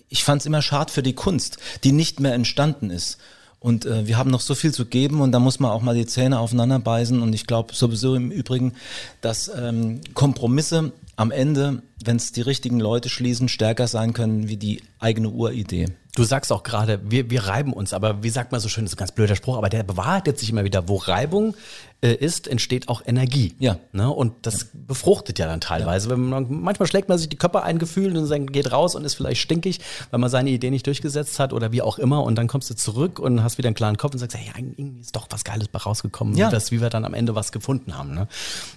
ich 0.10 0.24
fand 0.24 0.42
es 0.42 0.48
immer 0.48 0.64
schade 0.64 0.92
für 0.92 1.04
die 1.04 1.14
Kunst, 1.14 1.58
die 1.84 1.92
nicht 1.92 2.20
mehr 2.20 2.34
entstanden 2.34 2.90
ist. 2.90 3.20
Und 3.60 3.86
äh, 3.86 4.08
wir 4.08 4.18
haben 4.18 4.32
noch 4.32 4.42
so 4.42 4.56
viel 4.56 4.74
zu 4.74 4.86
geben 4.86 5.22
und 5.22 5.32
da 5.32 5.40
muss 5.40 5.60
man 5.60 5.72
auch 5.72 5.82
mal 5.82 5.96
die 5.96 6.06
Zähne 6.08 6.40
aufeinander 6.40 6.80
beißen. 6.80 7.22
Und 7.22 7.34
ich 7.34 7.46
glaube 7.46 7.76
sowieso 7.76 8.16
im 8.16 8.32
Übrigen, 8.32 8.74
dass 9.22 9.52
ähm, 9.56 10.02
Kompromisse 10.16 10.94
am 11.18 11.32
Ende, 11.32 11.82
wenn 12.04 12.18
es 12.18 12.32
die 12.34 12.42
richtigen 12.42 12.80
Leute 12.80 13.08
schließen, 13.10 13.48
stärker 13.48 13.88
sein 13.88 14.14
können 14.14 14.48
wie 14.50 14.58
die 14.58 14.82
eigene 15.00 15.30
Uridee. 15.30 15.88
Du 16.14 16.24
sagst 16.24 16.52
auch 16.52 16.64
gerade, 16.64 17.02
wir, 17.10 17.30
wir 17.30 17.44
reiben 17.46 17.74
uns, 17.74 17.94
aber 17.94 18.24
wie 18.24 18.30
sagt 18.30 18.52
man 18.54 18.62
so 18.62 18.70
schön, 18.70 18.86
das 18.86 18.92
ist 18.94 18.96
ein 18.96 19.00
ganz 19.00 19.12
blöder 19.12 19.36
Spruch, 19.36 19.58
aber 19.58 19.68
der 19.70 19.84
bewahrheitet 19.84 20.40
sich 20.40 20.50
immer 20.50 20.64
wieder. 20.64 20.88
Wo 20.88 20.96
Reibung 20.96 21.56
äh, 22.02 22.14
ist, 22.14 22.48
entsteht 22.48 22.88
auch 22.88 23.02
Energie. 23.06 23.54
Ja. 23.60 23.80
Ne? 23.92 24.10
Und 24.10 24.34
das 24.46 24.68
befruchtet 24.74 25.40
ja 25.40 25.46
dann 25.48 25.60
teilweise. 25.60 26.10
Wenn 26.10 26.30
man, 26.30 26.48
manchmal 26.50 26.88
schlägt 26.88 27.10
man 27.10 27.18
sich 27.18 27.28
die 27.28 27.36
Köpfe 27.38 27.64
ein 27.64 27.80
Gefühl 27.80 28.16
und 28.16 28.30
dann 28.30 28.48
geht 28.48 28.72
raus 28.72 28.96
und 28.96 29.04
ist 29.04 29.16
vielleicht 29.16 29.42
stinkig, 29.42 29.82
weil 30.12 30.20
man 30.22 30.30
seine 30.30 30.50
Idee 30.52 30.70
nicht 30.70 30.88
durchgesetzt 30.88 31.38
hat 31.40 31.52
oder 31.52 31.74
wie 31.74 31.82
auch 31.82 31.98
immer. 32.00 32.24
Und 32.24 32.36
dann 32.36 32.48
kommst 32.48 32.70
du 32.70 32.76
zurück 32.76 33.20
und 33.20 33.44
hast 33.44 33.58
wieder 33.58 33.68
einen 33.68 33.76
klaren 33.76 33.98
Kopf 33.98 34.14
und 34.14 34.20
sagst, 34.20 34.38
hey, 34.38 34.52
irgendwie 34.56 35.02
ist 35.02 35.16
doch 35.18 35.28
was 35.32 35.44
Geiles 35.44 35.68
rausgekommen, 35.86 36.36
Ja. 36.38 36.48
wie, 36.48 36.54
wir's- 36.54 36.72
wie 36.72 36.80
wir 36.82 36.90
dann 36.90 37.04
am 37.04 37.14
Ende 37.14 37.36
was 37.36 37.52
gefunden 37.52 37.98
haben. 37.98 38.14
Ne? 38.14 38.28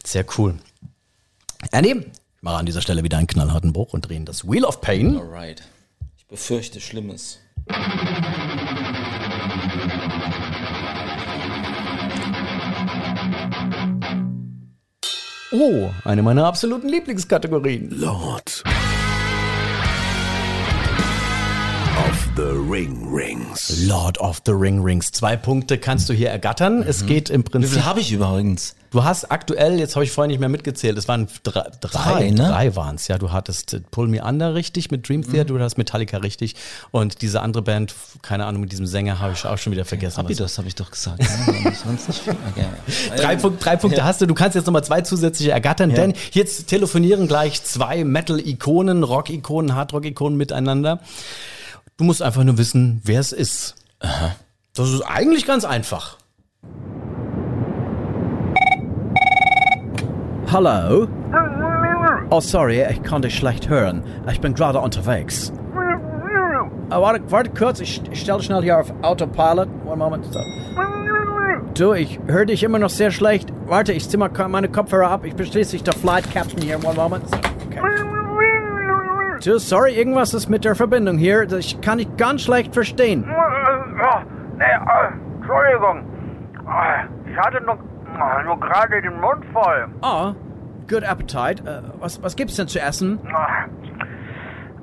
Sehr 0.05 0.25
cool. 0.39 0.57
Ernehmen. 1.71 2.07
Ich 2.39 2.43
mache 2.45 2.59
an 2.59 2.67
dieser 2.67 2.83
Stelle 2.83 3.03
wieder 3.03 3.19
einen 3.19 3.27
knallharten 3.27 3.73
Bruch 3.73 3.95
und 3.95 4.09
drehen 4.09 4.25
das 4.25 4.49
Wheel 4.49 4.65
of 4.65 4.81
Pain. 4.81 5.17
Alright. 5.19 5.61
Ich 6.17 6.25
befürchte 6.29 6.81
Schlimmes. 6.81 7.41
Oh, 15.51 15.91
eine 16.05 16.23
meiner 16.23 16.47
absoluten 16.47 16.89
Lieblingskategorien. 16.89 17.91
Lord 17.91 18.63
the 22.39 22.55
Ring 22.71 23.13
Rings. 23.13 23.85
Lord 23.89 24.19
of 24.21 24.41
the 24.47 24.53
Ring 24.53 24.81
Rings. 24.81 25.11
Zwei 25.11 25.35
Punkte 25.37 25.77
kannst 25.77 26.09
du 26.09 26.13
hier 26.15 26.31
ergattern. 26.31 26.85
Es 26.87 27.05
geht 27.05 27.31
im 27.31 27.41
Wie 27.41 27.45
viel 27.45 27.51
Prinzip. 27.61 27.85
habe 27.85 27.99
ich 28.01 28.13
übrigens? 28.13 28.77
Du 28.91 29.03
hast 29.05 29.31
aktuell, 29.31 29.79
jetzt 29.79 29.97
habe 29.97 30.05
ich 30.05 30.13
vorhin 30.13 30.31
nicht 30.31 30.39
mehr 30.39 30.49
mitgezählt, 30.49 30.97
es 30.97 31.09
waren 31.09 31.29
drei, 31.43 31.67
drei, 31.83 32.31
ne? 32.31 32.37
drei 32.49 32.75
waren 32.77 32.95
es. 32.97 33.07
Ja, 33.09 33.19
du 33.19 33.33
hattest 33.33 33.75
äh, 33.75 33.81
Pull 33.91 34.09
Me 34.09 34.23
Under 34.25 34.55
richtig 34.55 34.91
mit 34.91 35.07
Dream 35.07 35.23
Theater, 35.31 35.53
du 35.53 35.61
hast 35.61 35.77
Metallica 35.77 36.17
richtig 36.19 36.55
und 36.91 37.21
diese 37.21 37.43
andere 37.43 37.63
Band, 37.63 37.93
keine 38.23 38.47
Ahnung, 38.47 38.63
mit 38.63 38.73
diesem 38.73 38.87
Sänger 38.87 39.19
habe 39.19 39.35
ich 39.35 39.45
auch 39.45 39.59
schon 39.59 39.73
wieder 39.75 39.85
vergessen. 39.85 40.17
was- 40.19 40.25
Habitus 40.25 40.57
habe 40.57 40.69
ich 40.69 40.75
doch 40.77 40.91
gesagt. 40.91 41.19
ne? 41.19 41.73
Sonst 41.85 42.09
nicht 42.09 42.21
viel. 42.23 42.37
Okay. 42.53 42.65
Drei, 43.21 43.37
Punkt, 43.37 43.63
drei 43.63 43.77
Punkte 43.77 43.99
Ja. 43.99 44.05
hast 44.05 44.23
du. 44.23 44.27
Du 44.27 44.33
kannst 44.35 44.55
jetzt 44.55 44.65
nochmal 44.65 44.85
zwei 44.85 45.03
zusätzliche 45.03 45.51
ergattern, 45.51 45.91
Ja. 45.91 45.97
denn 45.97 46.15
jetzt 46.33 46.69
telefonieren 46.69 47.27
gleich 47.29 47.63
zwei 47.65 48.05
Metal-Ikonen, 48.05 49.03
Rock-Ikonen, 49.03 49.75
Hard-Rock-Ikonen 49.75 50.39
miteinander. 50.39 51.01
Du 51.99 52.05
musst 52.05 52.23
einfach 52.23 52.45
nur 52.45 52.57
wissen, 52.59 53.03
wer 53.05 53.19
es 53.19 53.33
ist. 53.33 53.75
Das 54.73 54.89
ist 54.89 55.03
eigentlich 55.03 55.45
ganz 55.45 55.65
einfach. 55.65 56.17
Hello? 60.47 61.09
Oh, 62.31 62.39
sorry, 62.39 62.87
ich 62.89 63.03
kann 63.03 63.23
dich 63.23 63.35
schlecht 63.35 63.69
hören. 63.69 64.05
Ich 64.31 64.41
bin 64.41 64.55
gerade 64.55 64.79
unterwegs. 64.79 65.53
Uh, 65.75 67.01
warte, 67.01 67.21
warte 67.33 67.51
kurz, 67.51 67.81
ich, 67.81 68.01
ich 68.13 68.21
stelle 68.21 68.43
schnell 68.45 68.63
hier 68.63 68.79
auf 68.79 68.95
Autopilot. 69.03 69.69
One 69.85 69.97
moment. 69.97 70.25
So. 70.33 70.39
Du, 71.75 71.95
ich 71.95 72.21
höre 72.29 72.47
dich 72.47 72.63
immer 72.63 72.79
noch 72.79 72.91
sehr 72.91 73.11
schlecht. 73.11 73.53
Warte, 73.67 73.93
ich 73.93 74.09
zieh 74.09 74.17
mal 74.17 74.31
meine 74.49 74.69
Kopfhörer 74.69 75.11
ab. 75.11 75.25
Ich 75.25 75.35
bin 75.35 75.47
schließlich 75.47 75.83
der 75.83 75.95
Flight 75.95 76.33
Captain 76.33 76.63
hier. 76.63 76.79
One 76.85 76.95
moment. 76.95 77.29
So. 77.29 77.58
Du, 79.45 79.59
sorry, 79.59 79.93
irgendwas 79.95 80.35
ist 80.35 80.49
mit 80.49 80.65
der 80.65 80.75
Verbindung 80.75 81.17
hier. 81.19 81.51
Ich 81.53 81.81
kann 81.81 81.99
dich 81.99 82.09
ganz 82.17 82.43
schlecht 82.43 82.75
verstehen. 82.75 83.25
Ja, 83.29 84.23
nee, 84.57 84.65
äh, 84.65 85.13
Entschuldigung. 85.39 86.05
Äh, 86.67 87.31
Ich 87.31 87.37
hatte 87.39 87.63
nur, 87.65 87.75
äh, 87.75 88.45
nur 88.45 88.59
gerade 88.59 89.01
den 89.01 89.21
Mund 89.21 89.45
voll. 89.53 89.89
Oh, 90.03 90.33
good 90.89 91.05
appetite. 91.05 91.63
Äh, 91.65 91.83
was, 92.01 92.21
was 92.23 92.35
gibt's 92.37 92.57
denn 92.57 92.67
zu 92.69 92.81
essen? 92.81 93.21
Äh, 93.25 93.31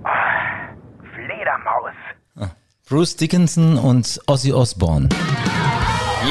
äh, 0.08 1.16
Fledermaus. 1.16 1.92
Bruce 2.88 3.16
Dickinson 3.16 3.78
und 3.80 4.20
Ozzy 4.28 4.54
Osbourne. 4.54 5.10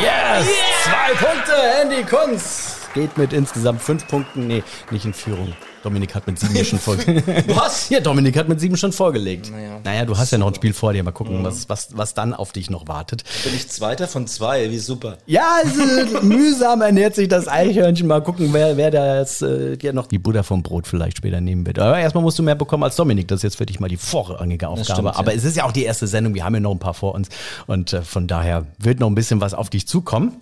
Yes! 0.01 0.49
Zwei 0.85 1.15
Punkte, 1.27 1.53
Andy 1.83 2.05
Kunz. 2.05 2.89
Geht 2.95 3.19
mit 3.19 3.33
insgesamt 3.33 3.83
fünf 3.83 4.07
Punkten. 4.07 4.47
Nee, 4.47 4.63
nicht 4.91 5.05
in 5.05 5.13
Führung. 5.13 5.53
Dominik 5.85 6.15
hat 6.15 6.27
mit 6.27 6.41
sieben 6.41 6.65
schon 6.65 6.79
vorgelegt. 6.79 7.29
Was? 7.49 7.91
Ja, 7.91 8.01
Dominik 8.01 8.39
hat 8.39 8.49
mit 8.49 8.59
sieben 8.59 8.79
schon 8.79 8.91
vorgelegt. 8.91 9.51
Naja, 9.51 9.81
naja 9.85 10.05
du 10.07 10.17
hast 10.17 10.31
ja 10.31 10.39
noch 10.39 10.47
ein 10.47 10.55
Spiel 10.55 10.73
vor 10.73 10.95
dir. 10.95 11.05
Mal 11.05 11.13
gucken, 11.13 11.45
was, 11.45 11.69
was, 11.69 11.89
was 11.93 12.15
dann 12.15 12.33
auf 12.33 12.53
dich 12.53 12.71
noch 12.71 12.89
wartet. 12.89 13.23
Bin 13.45 13.55
ich 13.55 13.69
Zweiter 13.69 14.09
von 14.09 14.27
zwei, 14.27 14.71
wie 14.71 14.79
super. 14.79 15.19
Ja, 15.27 15.59
also, 15.63 16.21
mühsam 16.23 16.81
ernährt 16.81 17.15
sich 17.15 17.29
das 17.29 17.49
Eichhörnchen. 17.49 18.07
Mal 18.07 18.23
gucken, 18.23 18.49
wer, 18.53 18.79
wer 18.79 18.91
da 18.91 19.19
jetzt 19.19 19.43
äh, 19.43 19.77
dir 19.77 19.93
noch 19.93 20.07
die 20.07 20.19
Butter 20.19 20.43
vom 20.43 20.63
Brot 20.63 20.87
vielleicht 20.87 21.19
später 21.19 21.43
nehmen 21.43 21.67
wird. 21.67 21.79
Aber 21.79 21.99
erstmal 21.99 22.25
musst 22.25 22.39
du 22.39 22.43
mehr 22.43 22.55
bekommen 22.55 22.85
als 22.85 22.97
Dominik. 22.97 23.29
Das 23.29 23.41
ist 23.41 23.43
jetzt 23.43 23.57
für 23.57 23.67
dich 23.67 23.79
mal 23.79 23.89
die 23.89 23.99
vorrangige 23.99 24.69
Aufgabe. 24.69 24.85
stimmt, 24.85 25.09
ja. 25.09 25.17
Aber 25.17 25.35
es 25.35 25.45
ist 25.45 25.55
ja 25.55 25.65
auch 25.65 25.73
die 25.73 25.85
erste 25.85 26.07
Sendung. 26.07 26.35
Wir 26.35 26.45
haben 26.45 26.55
ja 26.55 26.61
noch 26.61 26.73
ein 26.73 26.79
paar 26.79 26.95
vor 26.95 27.15
uns. 27.15 27.29
Und 27.67 27.93
äh, 27.93 28.01
von 28.01 28.27
daher 28.27 28.67
wird 28.79 29.01
noch 29.01 29.09
ein 29.09 29.15
bisschen 29.15 29.43
was 29.43 29.53
auf 29.53 29.69
dich 29.69 29.87
zukommen. 29.87 30.41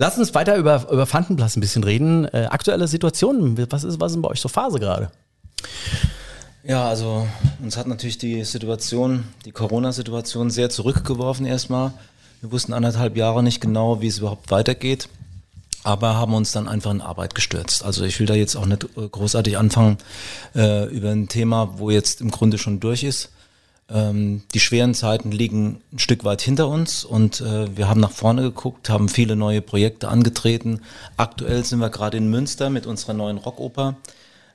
Lass 0.00 0.16
uns 0.16 0.34
weiter 0.34 0.56
über, 0.56 0.90
über 0.90 1.04
Fantenplatz 1.04 1.58
ein 1.58 1.60
bisschen 1.60 1.84
reden. 1.84 2.24
Äh, 2.24 2.46
aktuelle 2.48 2.88
Situation, 2.88 3.58
was 3.70 3.84
ist, 3.84 4.00
was 4.00 4.12
ist 4.12 4.22
bei 4.22 4.28
euch 4.30 4.40
so 4.40 4.48
Phase 4.48 4.80
gerade? 4.80 5.10
Ja, 6.64 6.88
also 6.88 7.28
uns 7.62 7.76
hat 7.76 7.86
natürlich 7.86 8.16
die 8.16 8.42
Situation, 8.44 9.24
die 9.44 9.52
Corona-Situation 9.52 10.48
sehr 10.48 10.70
zurückgeworfen 10.70 11.44
erstmal. 11.44 11.92
Wir 12.40 12.50
wussten 12.50 12.72
anderthalb 12.72 13.14
Jahre 13.14 13.42
nicht 13.42 13.60
genau, 13.60 14.00
wie 14.00 14.06
es 14.06 14.16
überhaupt 14.16 14.50
weitergeht, 14.50 15.10
aber 15.84 16.14
haben 16.14 16.32
uns 16.32 16.52
dann 16.52 16.66
einfach 16.66 16.92
in 16.92 17.02
Arbeit 17.02 17.34
gestürzt. 17.34 17.84
Also 17.84 18.02
ich 18.04 18.18
will 18.20 18.26
da 18.26 18.32
jetzt 18.32 18.56
auch 18.56 18.64
nicht 18.64 18.84
äh, 18.96 19.06
großartig 19.06 19.58
anfangen 19.58 19.98
äh, 20.54 20.86
über 20.86 21.10
ein 21.10 21.28
Thema, 21.28 21.74
wo 21.76 21.90
jetzt 21.90 22.22
im 22.22 22.30
Grunde 22.30 22.56
schon 22.56 22.80
durch 22.80 23.04
ist. 23.04 23.28
Ähm, 23.92 24.42
die 24.54 24.60
schweren 24.60 24.94
Zeiten 24.94 25.32
liegen 25.32 25.80
ein 25.92 25.98
Stück 25.98 26.24
weit 26.24 26.42
hinter 26.42 26.68
uns 26.68 27.04
und 27.04 27.40
äh, 27.40 27.76
wir 27.76 27.88
haben 27.88 28.00
nach 28.00 28.12
vorne 28.12 28.42
geguckt, 28.42 28.88
haben 28.88 29.08
viele 29.08 29.34
neue 29.34 29.62
Projekte 29.62 30.08
angetreten. 30.08 30.80
Aktuell 31.16 31.64
sind 31.64 31.80
wir 31.80 31.90
gerade 31.90 32.16
in 32.16 32.30
Münster 32.30 32.70
mit 32.70 32.86
unserer 32.86 33.14
neuen 33.14 33.38
Rockoper. 33.38 33.96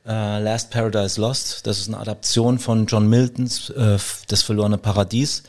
Äh, 0.08 0.40
Last 0.40 0.72
Paradise 0.72 1.20
Lost, 1.20 1.68
das 1.68 1.80
ist 1.80 1.88
eine 1.88 1.98
Adaption 1.98 2.60
von 2.60 2.86
John 2.86 3.10
Miltons 3.10 3.72
äh, 3.72 3.98
Das 4.28 4.42
verlorene 4.42 4.78
Paradies. 4.78 5.44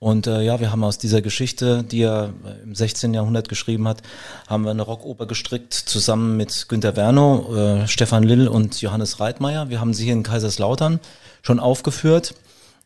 Und 0.00 0.26
äh, 0.26 0.42
ja, 0.42 0.60
wir 0.60 0.70
haben 0.70 0.84
aus 0.84 0.98
dieser 0.98 1.22
Geschichte, 1.22 1.82
die 1.82 2.02
er 2.02 2.34
äh, 2.44 2.62
im 2.62 2.74
16. 2.74 3.14
Jahrhundert 3.14 3.48
geschrieben 3.48 3.88
hat, 3.88 4.02
haben 4.46 4.64
wir 4.64 4.70
eine 4.70 4.82
Rockoper 4.82 5.24
gestrickt, 5.24 5.72
zusammen 5.72 6.36
mit 6.36 6.68
Günter 6.68 6.94
Werno, 6.94 7.56
äh, 7.56 7.88
Stefan 7.88 8.22
Lill 8.22 8.48
und 8.48 8.82
Johannes 8.82 9.18
Reitmeier. 9.18 9.70
Wir 9.70 9.80
haben 9.80 9.94
sie 9.94 10.04
hier 10.04 10.12
in 10.12 10.22
Kaiserslautern 10.22 11.00
schon 11.40 11.58
aufgeführt. 11.58 12.34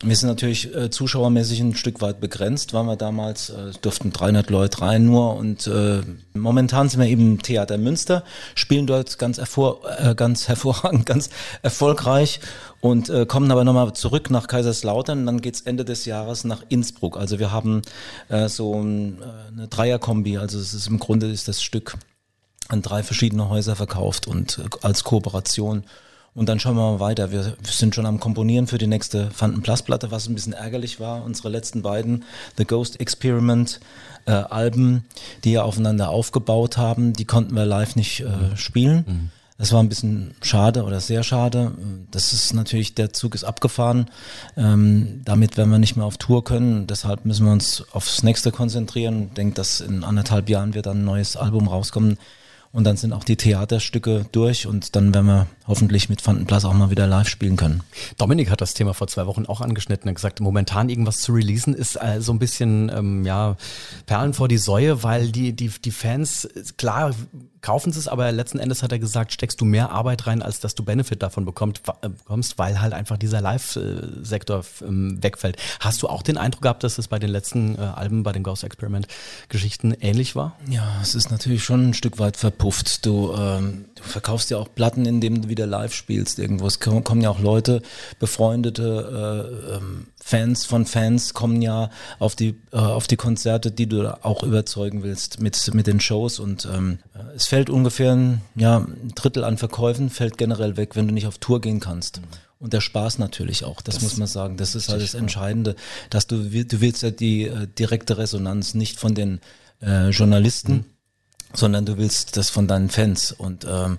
Wir 0.00 0.14
sind 0.14 0.28
natürlich 0.28 0.72
äh, 0.76 0.90
zuschauermäßig 0.90 1.58
ein 1.58 1.74
Stück 1.74 2.00
weit 2.00 2.20
begrenzt, 2.20 2.72
weil 2.72 2.84
wir 2.84 2.94
damals 2.94 3.50
äh, 3.50 3.72
durften 3.82 4.12
300 4.12 4.48
Leute 4.48 4.80
rein 4.80 5.06
nur 5.06 5.34
und 5.34 5.66
äh, 5.66 6.02
momentan 6.34 6.88
sind 6.88 7.00
wir 7.00 7.08
eben 7.08 7.32
im 7.32 7.42
Theater 7.42 7.78
Münster, 7.78 8.22
spielen 8.54 8.86
dort 8.86 9.18
ganz, 9.18 9.38
hervor, 9.38 9.80
äh, 9.98 10.14
ganz 10.14 10.46
hervorragend, 10.46 11.04
ganz 11.06 11.30
erfolgreich 11.62 12.38
und 12.80 13.10
äh, 13.10 13.26
kommen 13.26 13.50
aber 13.50 13.64
nochmal 13.64 13.92
zurück 13.92 14.30
nach 14.30 14.46
Kaiserslautern 14.46 15.18
und 15.18 15.26
dann 15.26 15.40
geht's 15.40 15.62
Ende 15.62 15.84
des 15.84 16.04
Jahres 16.04 16.44
nach 16.44 16.62
Innsbruck. 16.68 17.16
Also 17.16 17.40
wir 17.40 17.50
haben 17.50 17.82
äh, 18.28 18.48
so 18.48 18.80
ein, 18.80 19.18
äh, 19.20 19.52
eine 19.52 19.66
Dreierkombi, 19.66 20.38
also 20.38 20.60
es 20.60 20.74
ist 20.74 20.86
im 20.86 21.00
Grunde 21.00 21.28
ist 21.28 21.48
das 21.48 21.60
Stück 21.60 21.96
an 22.68 22.82
drei 22.82 23.02
verschiedene 23.02 23.48
Häuser 23.48 23.74
verkauft 23.74 24.28
und 24.28 24.58
äh, 24.58 24.68
als 24.82 25.02
Kooperation. 25.02 25.82
Und 26.34 26.48
dann 26.48 26.60
schauen 26.60 26.76
wir 26.76 26.92
mal 26.92 27.00
weiter. 27.00 27.32
Wir 27.32 27.56
sind 27.64 27.94
schon 27.94 28.06
am 28.06 28.20
Komponieren 28.20 28.66
für 28.66 28.78
die 28.78 28.86
nächste 28.86 29.30
Fantenplasplatte, 29.30 30.10
was 30.10 30.28
ein 30.28 30.34
bisschen 30.34 30.52
ärgerlich 30.52 31.00
war. 31.00 31.24
Unsere 31.24 31.48
letzten 31.48 31.82
beiden 31.82 32.24
The 32.56 32.64
Ghost 32.64 33.00
Experiment 33.00 33.80
äh, 34.26 34.32
Alben, 34.32 35.04
die 35.44 35.52
ja 35.52 35.62
aufeinander 35.62 36.10
aufgebaut 36.10 36.76
haben, 36.76 37.12
die 37.12 37.24
konnten 37.24 37.54
wir 37.56 37.64
live 37.64 37.96
nicht 37.96 38.20
äh, 38.20 38.56
spielen. 38.56 39.30
Das 39.58 39.72
war 39.72 39.82
ein 39.82 39.88
bisschen 39.88 40.34
schade 40.40 40.84
oder 40.84 41.00
sehr 41.00 41.24
schade. 41.24 41.72
Das 42.12 42.32
ist 42.32 42.54
natürlich, 42.54 42.94
der 42.94 43.12
Zug 43.12 43.34
ist 43.34 43.42
abgefahren. 43.42 44.06
Ähm, 44.56 45.22
damit 45.24 45.56
werden 45.56 45.70
wir 45.70 45.80
nicht 45.80 45.96
mehr 45.96 46.06
auf 46.06 46.16
Tour 46.16 46.44
können. 46.44 46.86
Deshalb 46.86 47.24
müssen 47.24 47.44
wir 47.44 47.52
uns 47.52 47.84
aufs 47.90 48.22
nächste 48.22 48.52
konzentrieren. 48.52 49.24
Ich 49.28 49.34
denke, 49.34 49.54
dass 49.56 49.80
in 49.80 50.04
anderthalb 50.04 50.48
Jahren 50.48 50.74
wird 50.74 50.86
dann 50.86 51.00
ein 51.00 51.04
neues 51.04 51.36
Album 51.36 51.66
rauskommen. 51.66 52.18
Und 52.70 52.84
dann 52.84 52.96
sind 52.96 53.12
auch 53.12 53.24
die 53.24 53.36
Theaterstücke 53.36 54.26
durch 54.30 54.66
und 54.66 54.94
dann 54.94 55.12
werden 55.12 55.26
wir 55.26 55.46
hoffentlich 55.68 56.08
mit 56.08 56.20
Fantenplatz 56.20 56.64
auch 56.64 56.72
mal 56.72 56.90
wieder 56.90 57.06
live 57.06 57.28
spielen 57.28 57.56
können. 57.56 57.82
Dominik 58.16 58.50
hat 58.50 58.60
das 58.60 58.74
Thema 58.74 58.94
vor 58.94 59.06
zwei 59.06 59.26
Wochen 59.26 59.46
auch 59.46 59.60
angeschnitten 59.60 60.08
und 60.08 60.14
gesagt, 60.14 60.40
momentan 60.40 60.88
irgendwas 60.88 61.20
zu 61.20 61.32
releasen 61.32 61.74
ist 61.74 61.96
äh, 61.96 62.20
so 62.20 62.32
ein 62.32 62.38
bisschen 62.38 62.90
ähm, 62.92 63.24
ja 63.24 63.56
Perlen 64.06 64.34
vor 64.34 64.48
die 64.48 64.58
Säue, 64.58 65.02
weil 65.02 65.30
die 65.30 65.52
die 65.52 65.68
die 65.68 65.92
Fans 65.92 66.48
klar 66.76 67.14
kaufen 67.60 67.92
sie 67.92 67.98
es, 67.98 68.08
aber 68.08 68.30
letzten 68.32 68.58
Endes 68.58 68.82
hat 68.82 68.92
er 68.92 68.98
gesagt, 68.98 69.32
steckst 69.32 69.60
du 69.60 69.64
mehr 69.64 69.90
Arbeit 69.90 70.26
rein, 70.26 70.42
als 70.42 70.60
dass 70.60 70.74
du 70.74 70.84
Benefit 70.84 71.22
davon 71.22 71.44
äh, 71.44 71.46
bekommst, 71.46 72.58
weil 72.58 72.80
halt 72.80 72.92
einfach 72.92 73.16
dieser 73.16 73.40
Live-Sektor 73.40 74.64
ähm, 74.82 75.22
wegfällt. 75.22 75.56
Hast 75.80 76.02
du 76.02 76.08
auch 76.08 76.22
den 76.22 76.38
Eindruck 76.38 76.62
gehabt, 76.62 76.84
dass 76.84 76.98
es 76.98 77.08
bei 77.08 77.18
den 77.18 77.30
letzten 77.30 77.76
äh, 77.76 77.80
Alben, 77.80 78.22
bei 78.22 78.32
den 78.32 78.42
Ghost 78.42 78.64
Experiment-Geschichten 78.64 79.92
ähnlich 80.00 80.36
war? 80.36 80.56
Ja, 80.68 80.98
es 81.02 81.14
ist 81.14 81.30
natürlich 81.30 81.64
schon 81.64 81.90
ein 81.90 81.94
Stück 81.94 82.18
weit 82.18 82.36
verpufft. 82.36 83.04
Du, 83.04 83.34
ähm, 83.36 83.86
du 83.94 84.02
verkaufst 84.02 84.50
ja 84.50 84.58
auch 84.58 84.68
Platten, 84.74 85.06
indem 85.06 85.42
du 85.42 85.48
wieder 85.58 85.66
live 85.66 85.92
spielst 85.92 86.38
irgendwo. 86.38 86.66
Es 86.66 86.80
kommen 86.80 87.20
ja 87.20 87.28
auch 87.28 87.40
Leute, 87.40 87.82
befreundete 88.18 89.50
äh, 89.68 89.74
ähm, 89.76 90.06
Fans 90.22 90.64
von 90.64 90.86
Fans 90.86 91.34
kommen 91.34 91.60
ja 91.62 91.90
auf 92.18 92.36
die 92.36 92.60
äh, 92.72 92.76
auf 92.76 93.06
die 93.06 93.16
Konzerte, 93.16 93.70
die 93.70 93.88
du 93.88 94.24
auch 94.24 94.42
überzeugen 94.42 95.02
willst 95.02 95.40
mit 95.40 95.74
mit 95.74 95.86
den 95.86 96.00
Shows 96.00 96.38
und 96.38 96.66
ähm, 96.72 97.00
es 97.34 97.46
fällt 97.46 97.70
ungefähr 97.70 98.12
ein, 98.12 98.40
ja, 98.54 98.78
ein 98.78 99.12
Drittel 99.14 99.44
an 99.44 99.58
Verkäufen 99.58 100.10
fällt 100.10 100.38
generell 100.38 100.76
weg, 100.76 100.96
wenn 100.96 101.08
du 101.08 101.14
nicht 101.14 101.26
auf 101.26 101.38
Tour 101.38 101.60
gehen 101.60 101.80
kannst. 101.80 102.20
Und 102.60 102.72
der 102.72 102.80
Spaß 102.80 103.18
natürlich 103.18 103.64
auch, 103.64 103.80
das, 103.80 104.00
muss 104.00 104.16
man 104.16 104.26
sagen. 104.26 104.56
Das 104.56 104.74
ist 104.74 104.88
halt 104.88 105.00
das 105.00 105.14
Entscheidende, 105.14 105.76
dass 106.10 106.26
du 106.26 106.38
du 106.38 106.80
willst 106.80 107.02
ja 107.02 107.10
die 107.10 107.44
äh, 107.44 107.68
direkte 107.68 108.18
Resonanz 108.18 108.74
nicht 108.74 108.98
von 108.98 109.14
den 109.14 109.40
äh, 109.80 110.10
Journalisten, 110.10 110.84
sondern 111.52 111.86
du 111.86 111.96
willst 111.96 112.36
das 112.36 112.50
von 112.50 112.66
deinen 112.66 112.90
Fans. 112.90 113.32
Und 113.32 113.66
ähm, 113.68 113.98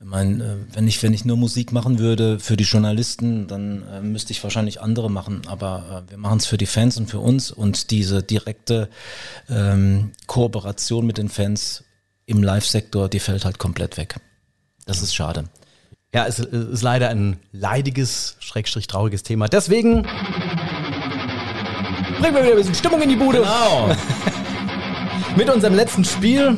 ich 0.00 0.06
mein, 0.06 0.40
äh, 0.40 0.56
wenn 0.72 0.86
ich 0.86 1.02
wenn 1.02 1.12
ich 1.12 1.24
nur 1.24 1.36
Musik 1.36 1.72
machen 1.72 1.98
würde 1.98 2.38
für 2.38 2.56
die 2.56 2.64
Journalisten, 2.64 3.48
dann 3.48 3.82
äh, 3.88 4.00
müsste 4.00 4.32
ich 4.32 4.42
wahrscheinlich 4.42 4.80
andere 4.80 5.10
machen. 5.10 5.42
Aber 5.46 6.04
äh, 6.06 6.10
wir 6.10 6.18
machen 6.18 6.38
es 6.38 6.46
für 6.46 6.56
die 6.56 6.66
Fans 6.66 6.96
und 6.98 7.08
für 7.10 7.18
uns 7.18 7.50
und 7.50 7.90
diese 7.90 8.22
direkte 8.22 8.88
ähm, 9.48 10.12
Kooperation 10.26 11.04
mit 11.04 11.18
den 11.18 11.28
Fans 11.28 11.84
im 12.26 12.42
Live-Sektor, 12.42 13.08
die 13.08 13.18
fällt 13.18 13.44
halt 13.44 13.58
komplett 13.58 13.96
weg. 13.96 14.20
Das 14.86 15.02
ist 15.02 15.14
schade. 15.14 15.44
Ja, 16.14 16.26
es 16.26 16.38
ist 16.38 16.82
leider 16.82 17.10
ein 17.10 17.38
leidiges, 17.52 18.36
schrägstrich 18.38 18.86
trauriges 18.86 19.22
Thema. 19.24 19.48
Deswegen 19.48 20.02
bringen 22.20 22.34
wir 22.34 22.42
wieder 22.42 22.52
ein 22.52 22.56
bisschen 22.56 22.74
Stimmung 22.74 23.02
in 23.02 23.08
die 23.08 23.16
Bude. 23.16 23.38
Genau. 23.38 23.94
Mit 25.36 25.50
unserem 25.50 25.74
letzten 25.74 26.04
Spiel. 26.04 26.56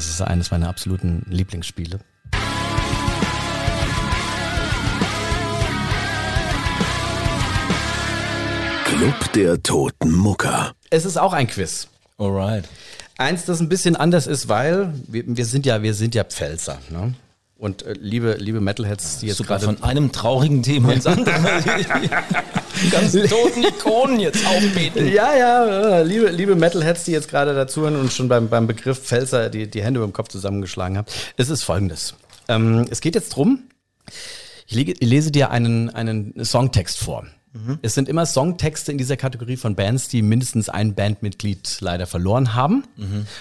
Das 0.00 0.08
ist 0.08 0.22
eines 0.22 0.50
meiner 0.50 0.70
absoluten 0.70 1.26
Lieblingsspiele. 1.28 2.00
Club 8.86 9.32
der 9.34 9.62
Toten 9.62 10.12
Mucker. 10.12 10.72
Es 10.88 11.04
ist 11.04 11.18
auch 11.18 11.34
ein 11.34 11.48
Quiz. 11.48 11.88
Alright. 12.16 12.66
Eins, 13.18 13.44
das 13.44 13.60
ein 13.60 13.68
bisschen 13.68 13.94
anders 13.94 14.26
ist, 14.26 14.48
weil 14.48 14.94
wir, 15.06 15.24
wir 15.26 15.44
sind 15.44 15.66
ja, 15.66 15.82
wir 15.82 15.92
sind 15.92 16.14
ja 16.14 16.24
Pfälzer. 16.24 16.78
Ne? 16.88 17.12
Und 17.58 17.82
äh, 17.82 17.92
liebe, 17.92 18.36
liebe 18.38 18.62
Metalheads, 18.62 19.18
die 19.18 19.26
jetzt 19.26 19.36
Sogar 19.36 19.58
gerade 19.58 19.76
von 19.76 19.82
einem 19.82 20.12
traurigen 20.12 20.62
Thema 20.62 20.94
ins 20.94 21.06
andere. 21.06 21.34
Ganz 22.90 23.12
toten 23.28 23.64
Ikonen 23.64 24.20
jetzt 24.20 24.46
aufbeten. 24.46 25.12
Ja, 25.12 25.34
ja, 25.36 26.00
liebe, 26.00 26.28
liebe 26.30 26.54
Metalheads, 26.54 27.04
die 27.04 27.12
jetzt 27.12 27.28
gerade 27.28 27.54
dazuhören 27.54 27.96
und 27.96 28.12
schon 28.12 28.28
beim, 28.28 28.48
beim 28.48 28.66
Begriff 28.66 28.98
Pfälzer 28.98 29.50
die, 29.50 29.68
die 29.68 29.82
Hände 29.82 29.98
über 29.98 30.06
dem 30.06 30.12
Kopf 30.12 30.28
zusammengeschlagen 30.28 30.98
haben. 30.98 31.06
Es 31.36 31.48
ist 31.48 31.62
folgendes. 31.62 32.14
Ähm, 32.48 32.86
es 32.90 33.00
geht 33.00 33.14
jetzt 33.14 33.30
drum. 33.30 33.64
Ich 34.66 34.74
lege, 34.74 34.94
lese 35.00 35.30
dir 35.30 35.50
einen, 35.50 35.90
einen 35.90 36.44
Songtext 36.44 36.98
vor. 36.98 37.26
Es 37.82 37.94
sind 37.94 38.08
immer 38.08 38.26
Songtexte 38.26 38.92
in 38.92 38.98
dieser 38.98 39.16
Kategorie 39.16 39.56
von 39.56 39.74
Bands, 39.74 40.06
die 40.06 40.22
mindestens 40.22 40.68
ein 40.68 40.94
Bandmitglied 40.94 41.78
leider 41.80 42.06
verloren 42.06 42.54
haben. 42.54 42.84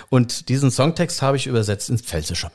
Und 0.09 0.49
diesen 0.49 0.71
Songtext 0.71 1.21
habe 1.21 1.37
ich 1.37 1.45
übersetzt 1.45 1.91
ins 1.91 2.01
Pfälzische. 2.01 2.49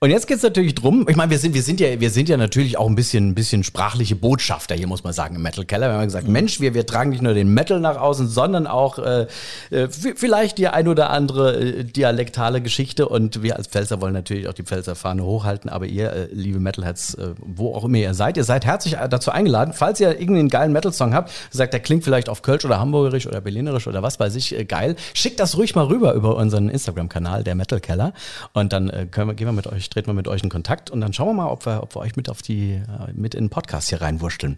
Und 0.00 0.10
jetzt 0.10 0.28
geht's 0.28 0.44
natürlich 0.44 0.76
drum. 0.76 1.06
Ich 1.08 1.16
meine, 1.16 1.32
wir 1.32 1.40
sind, 1.40 1.54
wir 1.54 1.62
sind 1.62 1.80
ja, 1.80 1.98
wir 1.98 2.10
sind 2.10 2.28
ja 2.28 2.36
natürlich 2.36 2.78
auch 2.78 2.86
ein 2.86 2.94
bisschen, 2.94 3.30
ein 3.30 3.34
bisschen 3.34 3.64
sprachliche 3.64 4.14
Botschafter 4.14 4.76
hier, 4.76 4.86
muss 4.86 5.02
man 5.02 5.12
sagen, 5.12 5.34
im 5.34 5.42
Metal 5.42 5.64
Keller. 5.64 5.88
Wir 5.88 5.94
haben 5.94 6.04
gesagt, 6.04 6.28
Mensch, 6.28 6.60
wir, 6.60 6.72
wir 6.72 6.86
tragen 6.86 7.10
nicht 7.10 7.20
nur 7.20 7.34
den 7.34 7.52
Metal 7.52 7.80
nach 7.80 7.96
außen, 7.96 8.28
sondern 8.28 8.68
auch 8.68 9.00
äh, 9.00 9.26
äh, 9.70 9.88
vielleicht 9.88 10.58
die 10.58 10.68
ein 10.68 10.86
oder 10.86 11.10
andere 11.10 11.56
äh, 11.58 11.84
dialektale 11.84 12.60
Geschichte. 12.60 13.08
Und 13.08 13.42
wir 13.42 13.56
als 13.56 13.66
Pfälzer 13.66 14.00
wollen 14.00 14.12
natürlich 14.12 14.46
auch 14.46 14.52
die 14.52 14.62
Pfälzer 14.62 14.94
Fahne 14.94 15.24
hochhalten. 15.24 15.68
Aber 15.68 15.86
ihr, 15.86 16.12
äh, 16.12 16.28
liebe 16.30 16.60
Metalheads, 16.60 17.14
äh, 17.14 17.30
wo 17.36 17.74
auch 17.74 17.84
immer 17.84 17.98
ihr 17.98 18.14
seid, 18.14 18.36
ihr 18.36 18.44
seid 18.44 18.64
herzlich 18.64 18.98
äh, 18.98 19.08
dazu 19.08 19.32
eingeladen, 19.32 19.74
falls 19.74 19.98
ihr 19.98 20.10
irgendeinen 20.20 20.48
geilen 20.48 20.70
Metal-Song 20.72 21.12
habt, 21.12 21.32
sagt, 21.50 21.72
der 21.72 21.80
klingt 21.80 22.04
vielleicht 22.04 22.28
auf 22.28 22.42
Kölsch 22.42 22.64
oder 22.64 22.78
Hamburgerisch 22.78 23.26
oder 23.26 23.40
Berlinerisch 23.40 23.88
oder 23.88 24.00
was 24.00 24.20
weiß 24.20 24.36
ich, 24.36 24.68
geil. 24.68 24.94
Schickt 25.12 25.40
das 25.40 25.56
ruhig 25.56 25.74
mal 25.74 25.86
rüber 25.86 26.14
über 26.14 26.36
unseren 26.36 26.68
Instagram-Kanal, 26.68 27.42
der 27.42 27.56
Metal 27.56 27.80
Keller. 27.80 28.12
Und 28.52 28.72
dann 28.72 29.10
können 29.10 29.30
wir, 29.30 29.34
gehen 29.34 29.48
wir 29.48 29.52
mit 29.52 29.66
euch, 29.66 29.87
treten 29.88 30.08
wir 30.08 30.14
mit 30.14 30.28
euch 30.28 30.42
in 30.42 30.48
Kontakt 30.48 30.90
und 30.90 31.00
dann 31.00 31.12
schauen 31.12 31.28
wir 31.28 31.34
mal, 31.34 31.48
ob 31.48 31.66
wir, 31.66 31.82
ob 31.82 31.94
wir 31.94 32.00
euch 32.00 32.16
mit 32.16 32.28
auf 32.28 32.42
die, 32.42 32.74
äh, 32.74 33.12
mit 33.12 33.34
in 33.34 33.44
den 33.44 33.50
Podcast 33.50 33.88
hier 33.88 34.00
reinwurschteln. 34.00 34.56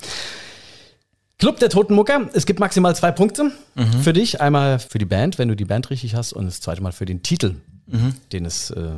Club 1.39 1.59
der 1.59 1.71
Toten 1.71 1.95
Mucker. 1.95 2.29
Es 2.35 2.45
gibt 2.45 2.61
maximal 2.61 2.95
zwei 2.95 3.13
Punkte 3.13 3.51
für 4.03 4.13
dich. 4.13 4.43
Einmal 4.43 4.79
für 4.79 4.99
die 4.99 5.07
Band, 5.07 5.39
wenn 5.39 5.49
du 5.49 5.57
die 5.57 5.65
Band 5.65 5.89
richtig 5.89 6.15
hast, 6.15 6.35
und 6.35 6.45
das 6.45 6.61
zweite 6.61 6.83
Mal 6.83 6.93
für 6.93 7.07
den 7.07 7.23
Titel, 7.23 7.55
den 8.31 8.45
es 8.45 8.71
äh, 8.71 8.91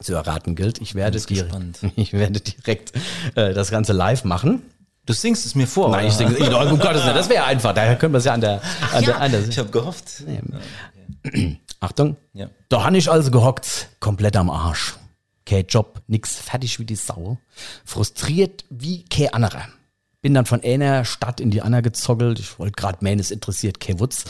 zu 0.00 0.14
erraten 0.14 0.54
gilt. 0.54 0.80
Ich 0.80 0.94
werde, 0.94 1.20
dir, 1.20 1.46
ich 1.96 2.12
werde 2.12 2.40
direkt 2.40 2.92
äh, 3.34 3.52
das 3.54 3.70
Ganze 3.70 3.92
live 3.92 4.24
machen. 4.24 4.62
Du 5.06 5.12
singst 5.12 5.44
es 5.44 5.54
mir 5.54 5.66
vor. 5.66 5.90
Nein, 5.90 6.06
ich 6.06 6.14
oder? 6.14 6.30
denke, 6.30 6.42
ich, 6.42 6.72
um 6.72 6.78
Gottes 6.78 7.04
Willen, 7.04 7.14
das 7.14 7.28
wäre 7.28 7.44
einfach. 7.44 7.74
Daher 7.74 7.96
können 7.96 8.14
wir 8.14 8.18
es 8.18 8.24
ja 8.24 8.32
an 8.32 8.40
der, 8.40 8.62
an 8.92 9.04
der, 9.04 9.20
an 9.20 9.30
der 9.30 9.46
Ich 9.46 9.58
habe 9.58 9.68
gehofft. 9.68 10.24
Achtung. 11.80 12.16
Ja. 12.32 12.48
Da 12.70 12.84
han 12.84 12.94
ich 12.94 13.10
also 13.10 13.30
gehockt, 13.30 13.88
komplett 14.00 14.36
am 14.36 14.48
Arsch. 14.48 14.94
Kein 15.46 15.66
Job, 15.66 16.00
nix, 16.06 16.36
fertig 16.36 16.78
wie 16.78 16.84
die 16.84 16.96
Sau. 16.96 17.38
Frustriert 17.84 18.64
wie 18.70 19.04
kein 19.04 19.32
anderer. 19.32 19.68
Bin 20.22 20.32
dann 20.32 20.46
von 20.46 20.62
einer 20.62 21.04
Stadt 21.04 21.40
in 21.40 21.50
die 21.50 21.60
andere 21.60 21.82
gezoggelt. 21.82 22.38
Ich 22.38 22.58
wollte 22.58 22.72
grad 22.72 23.02
mähen, 23.02 23.18
es 23.18 23.30
interessiert 23.30 23.78
kein 23.78 24.00
Wutz, 24.00 24.24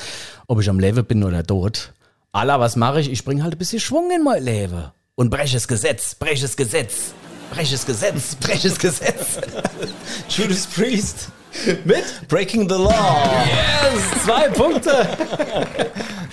ob 0.48 0.60
ich 0.60 0.68
am 0.68 0.80
Leben 0.80 1.04
bin 1.04 1.22
oder 1.22 1.46
tot. 1.46 1.92
Allah, 2.32 2.58
was 2.58 2.74
mache 2.74 3.00
ich? 3.00 3.10
Ich 3.10 3.24
bring 3.24 3.44
halt 3.44 3.54
ein 3.54 3.58
bisschen 3.58 3.78
Schwung 3.78 4.10
in 4.10 4.24
mein 4.24 4.42
Leben. 4.42 4.90
Und 5.14 5.30
breche 5.30 5.54
das 5.54 5.68
Gesetz, 5.68 6.16
breche 6.16 6.42
das 6.42 6.56
Gesetz, 6.56 7.12
breche 7.50 7.70
das 7.70 7.86
Gesetz, 7.86 8.34
breche 8.34 8.68
das 8.68 8.78
Gesetz. 8.80 9.38
Judas 10.28 10.66
Priest. 10.66 11.28
Mit 11.84 12.04
Breaking 12.28 12.68
the 12.68 12.74
Law. 12.76 13.44
Yes, 13.46 14.24
zwei 14.24 14.48
Punkte. 14.48 15.08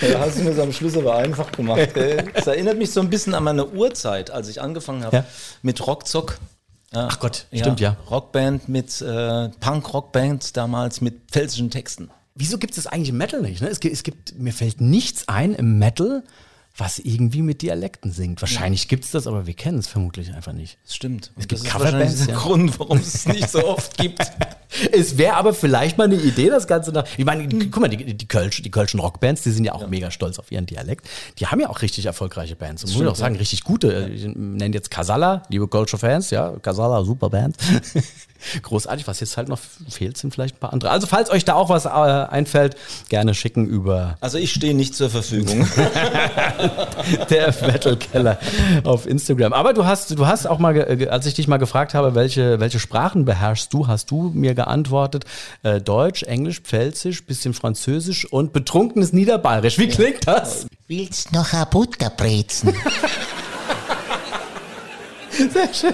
Ja, 0.01 0.19
hast 0.19 0.39
du 0.39 0.43
mir 0.43 0.53
so 0.53 0.63
am 0.63 0.71
Schluss 0.73 0.97
aber 0.97 1.15
einfach 1.15 1.51
gemacht. 1.51 1.89
Das 2.33 2.47
erinnert 2.47 2.77
mich 2.77 2.91
so 2.91 3.01
ein 3.01 3.09
bisschen 3.09 3.33
an 3.33 3.43
meine 3.43 3.65
Urzeit, 3.67 4.31
als 4.31 4.47
ich 4.47 4.61
angefangen 4.61 5.03
habe 5.03 5.17
Ja. 5.17 5.25
mit 5.61 5.85
Rockzock. 5.85 6.39
Ach 6.93 7.19
Gott, 7.19 7.45
stimmt 7.53 7.79
ja. 7.79 7.95
Rockband 8.09 8.67
mit 8.67 9.01
äh, 9.01 9.49
Punk-Rockband 9.59 10.57
damals 10.57 11.01
mit 11.01 11.31
pfälzischen 11.31 11.69
Texten. 11.69 12.09
Wieso 12.35 12.57
gibt 12.57 12.75
es 12.77 12.83
das 12.83 12.91
eigentlich 12.91 13.09
im 13.09 13.17
Metal 13.17 13.41
nicht? 13.41 13.61
Ne? 13.61 13.69
Es, 13.69 13.79
gibt, 13.79 13.93
es 13.93 14.03
gibt, 14.03 14.37
mir 14.37 14.51
fällt 14.53 14.81
nichts 14.81 15.27
ein 15.27 15.53
im 15.53 15.77
Metal, 15.79 16.23
was 16.75 16.99
irgendwie 16.99 17.41
mit 17.43 17.61
Dialekten 17.61 18.11
singt. 18.11 18.41
Wahrscheinlich 18.41 18.87
gibt 18.87 19.05
es 19.05 19.11
das, 19.11 19.27
aber 19.27 19.45
wir 19.45 19.53
kennen 19.53 19.79
es 19.79 19.87
vermutlich 19.87 20.33
einfach 20.33 20.53
nicht. 20.53 20.77
Das 20.85 20.95
stimmt. 20.95 21.31
Es 21.37 21.43
Und 21.43 21.49
gibt 21.49 21.51
das 21.53 21.61
ist 21.61 21.69
Coverbands, 21.73 21.93
wahrscheinlich 21.93 22.25
der 22.25 22.35
ja. 22.35 22.41
Grund, 22.41 22.79
warum 22.79 22.97
es 22.97 23.13
es 23.15 23.25
nicht 23.27 23.49
so 23.49 23.65
oft 23.67 23.97
gibt. 23.97 24.19
Es 24.91 25.17
wäre 25.17 25.35
aber 25.35 25.53
vielleicht 25.53 25.97
mal 25.97 26.05
eine 26.05 26.15
Idee, 26.15 26.49
das 26.49 26.67
Ganze 26.67 26.91
nach. 26.91 27.05
Ich 27.17 27.25
meine, 27.25 27.47
guck 27.47 27.81
mal, 27.81 27.89
die, 27.89 28.13
die, 28.13 28.27
Kölsch, 28.27 28.61
die 28.61 28.71
Kölschen 28.71 28.99
Rockbands, 28.99 29.43
die 29.43 29.51
sind 29.51 29.65
ja 29.65 29.73
auch 29.73 29.87
mega 29.87 30.11
stolz 30.11 30.39
auf 30.39 30.51
ihren 30.51 30.65
Dialekt. 30.65 31.07
Die 31.39 31.47
haben 31.47 31.59
ja 31.59 31.69
auch 31.69 31.81
richtig 31.81 32.05
erfolgreiche 32.05 32.55
Bands. 32.55 32.83
Und 32.83 32.93
muss 32.93 33.01
ich 33.01 33.07
auch 33.07 33.15
sagen, 33.15 33.35
richtig 33.35 33.63
gute. 33.63 34.09
Ich 34.13 34.23
nenne 34.25 34.73
jetzt 34.73 34.91
Casala, 34.91 35.43
liebe 35.49 35.67
Kölsche 35.67 35.97
Fans, 35.97 36.29
ja, 36.29 36.53
Casala, 36.61 37.03
super 37.03 37.29
Band. 37.29 37.57
Großartig, 38.63 39.07
was 39.07 39.19
jetzt 39.19 39.37
halt 39.37 39.49
noch 39.49 39.59
fehlt, 39.87 40.17
sind 40.17 40.33
vielleicht 40.33 40.55
ein 40.55 40.59
paar 40.59 40.73
andere. 40.73 40.89
Also, 40.89 41.05
falls 41.05 41.29
euch 41.29 41.45
da 41.45 41.53
auch 41.53 41.69
was 41.69 41.85
äh, 41.85 41.89
einfällt, 41.89 42.75
gerne 43.09 43.35
schicken 43.35 43.67
über 43.67 44.17
Also 44.19 44.37
ich 44.37 44.51
stehe 44.51 44.73
nicht 44.73 44.95
zur 44.95 45.09
Verfügung. 45.09 45.67
der 47.29 47.53
Metal 47.61 47.95
Keller 47.97 48.39
auf 48.83 49.05
Instagram. 49.05 49.53
Aber 49.53 49.73
du 49.73 49.85
hast, 49.85 50.17
du 50.17 50.25
hast 50.25 50.47
auch 50.47 50.57
mal, 50.57 51.07
als 51.09 51.25
ich 51.27 51.35
dich 51.35 51.47
mal 51.47 51.57
gefragt 51.57 51.93
habe, 51.93 52.15
welche, 52.15 52.59
welche 52.59 52.79
Sprachen 52.79 53.25
beherrschst 53.25 53.71
du, 53.73 53.87
hast 53.87 54.09
du 54.09 54.31
mir 54.33 54.55
geantwortet, 54.63 55.25
äh, 55.63 55.81
Deutsch, 55.81 56.23
Englisch, 56.23 56.61
Pfälzisch, 56.61 57.25
bisschen 57.25 57.53
Französisch 57.53 58.25
und 58.25 58.53
betrunkenes 58.53 59.13
Niederbayerisch. 59.13 59.77
Wie 59.77 59.87
klingt 59.87 60.27
das? 60.27 60.67
Willst 60.87 61.31
noch 61.31 61.53
ein 61.53 61.65
Butterbrezen? 61.69 62.73
Sehr 65.31 65.73
schön. 65.73 65.93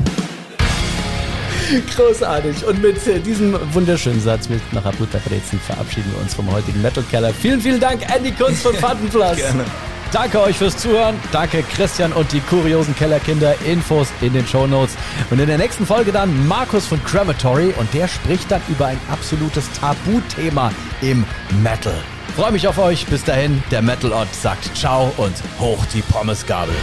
Großartig. 1.95 2.65
Und 2.65 2.81
mit 2.81 3.05
äh, 3.07 3.19
diesem 3.19 3.57
wunderschönen 3.73 4.21
Satz 4.21 4.47
mit 4.49 4.61
nach 4.73 4.83
Butterbrezen 4.95 5.59
verabschieden 5.59 6.11
wir 6.13 6.21
uns 6.21 6.33
vom 6.33 6.51
heutigen 6.51 6.81
Metal 6.81 7.03
Keller. 7.09 7.33
Vielen, 7.33 7.59
vielen 7.61 7.79
Dank, 7.79 8.01
Andy 8.13 8.31
Kunz 8.31 8.61
von 8.61 8.73
Fattenplatz. 8.75 9.37
Gerne. 9.37 9.65
Danke 10.11 10.41
euch 10.41 10.57
fürs 10.57 10.77
Zuhören. 10.77 11.19
Danke 11.31 11.63
Christian 11.63 12.13
und 12.13 12.31
die 12.31 12.39
kuriosen 12.39 12.95
Kellerkinder. 12.95 13.55
Infos 13.65 14.07
in 14.21 14.33
den 14.33 14.47
Shownotes. 14.47 14.95
Und 15.29 15.39
in 15.39 15.47
der 15.47 15.57
nächsten 15.57 15.85
Folge 15.85 16.11
dann 16.11 16.47
Markus 16.47 16.87
von 16.87 17.03
Crematory 17.03 17.73
und 17.77 17.93
der 17.93 18.07
spricht 18.07 18.49
dann 18.49 18.61
über 18.69 18.87
ein 18.87 18.99
absolutes 19.11 19.69
Tabuthema 19.73 20.71
im 21.01 21.25
Metal. 21.61 22.01
Freue 22.35 22.51
mich 22.51 22.67
auf 22.67 22.77
euch. 22.77 23.05
Bis 23.07 23.23
dahin, 23.23 23.61
der 23.71 23.81
Metal 23.81 24.13
Ott 24.13 24.33
sagt 24.33 24.75
Ciao 24.77 25.11
und 25.17 25.35
hoch 25.59 25.85
die 25.93 26.01
Pommesgabel. 26.01 26.75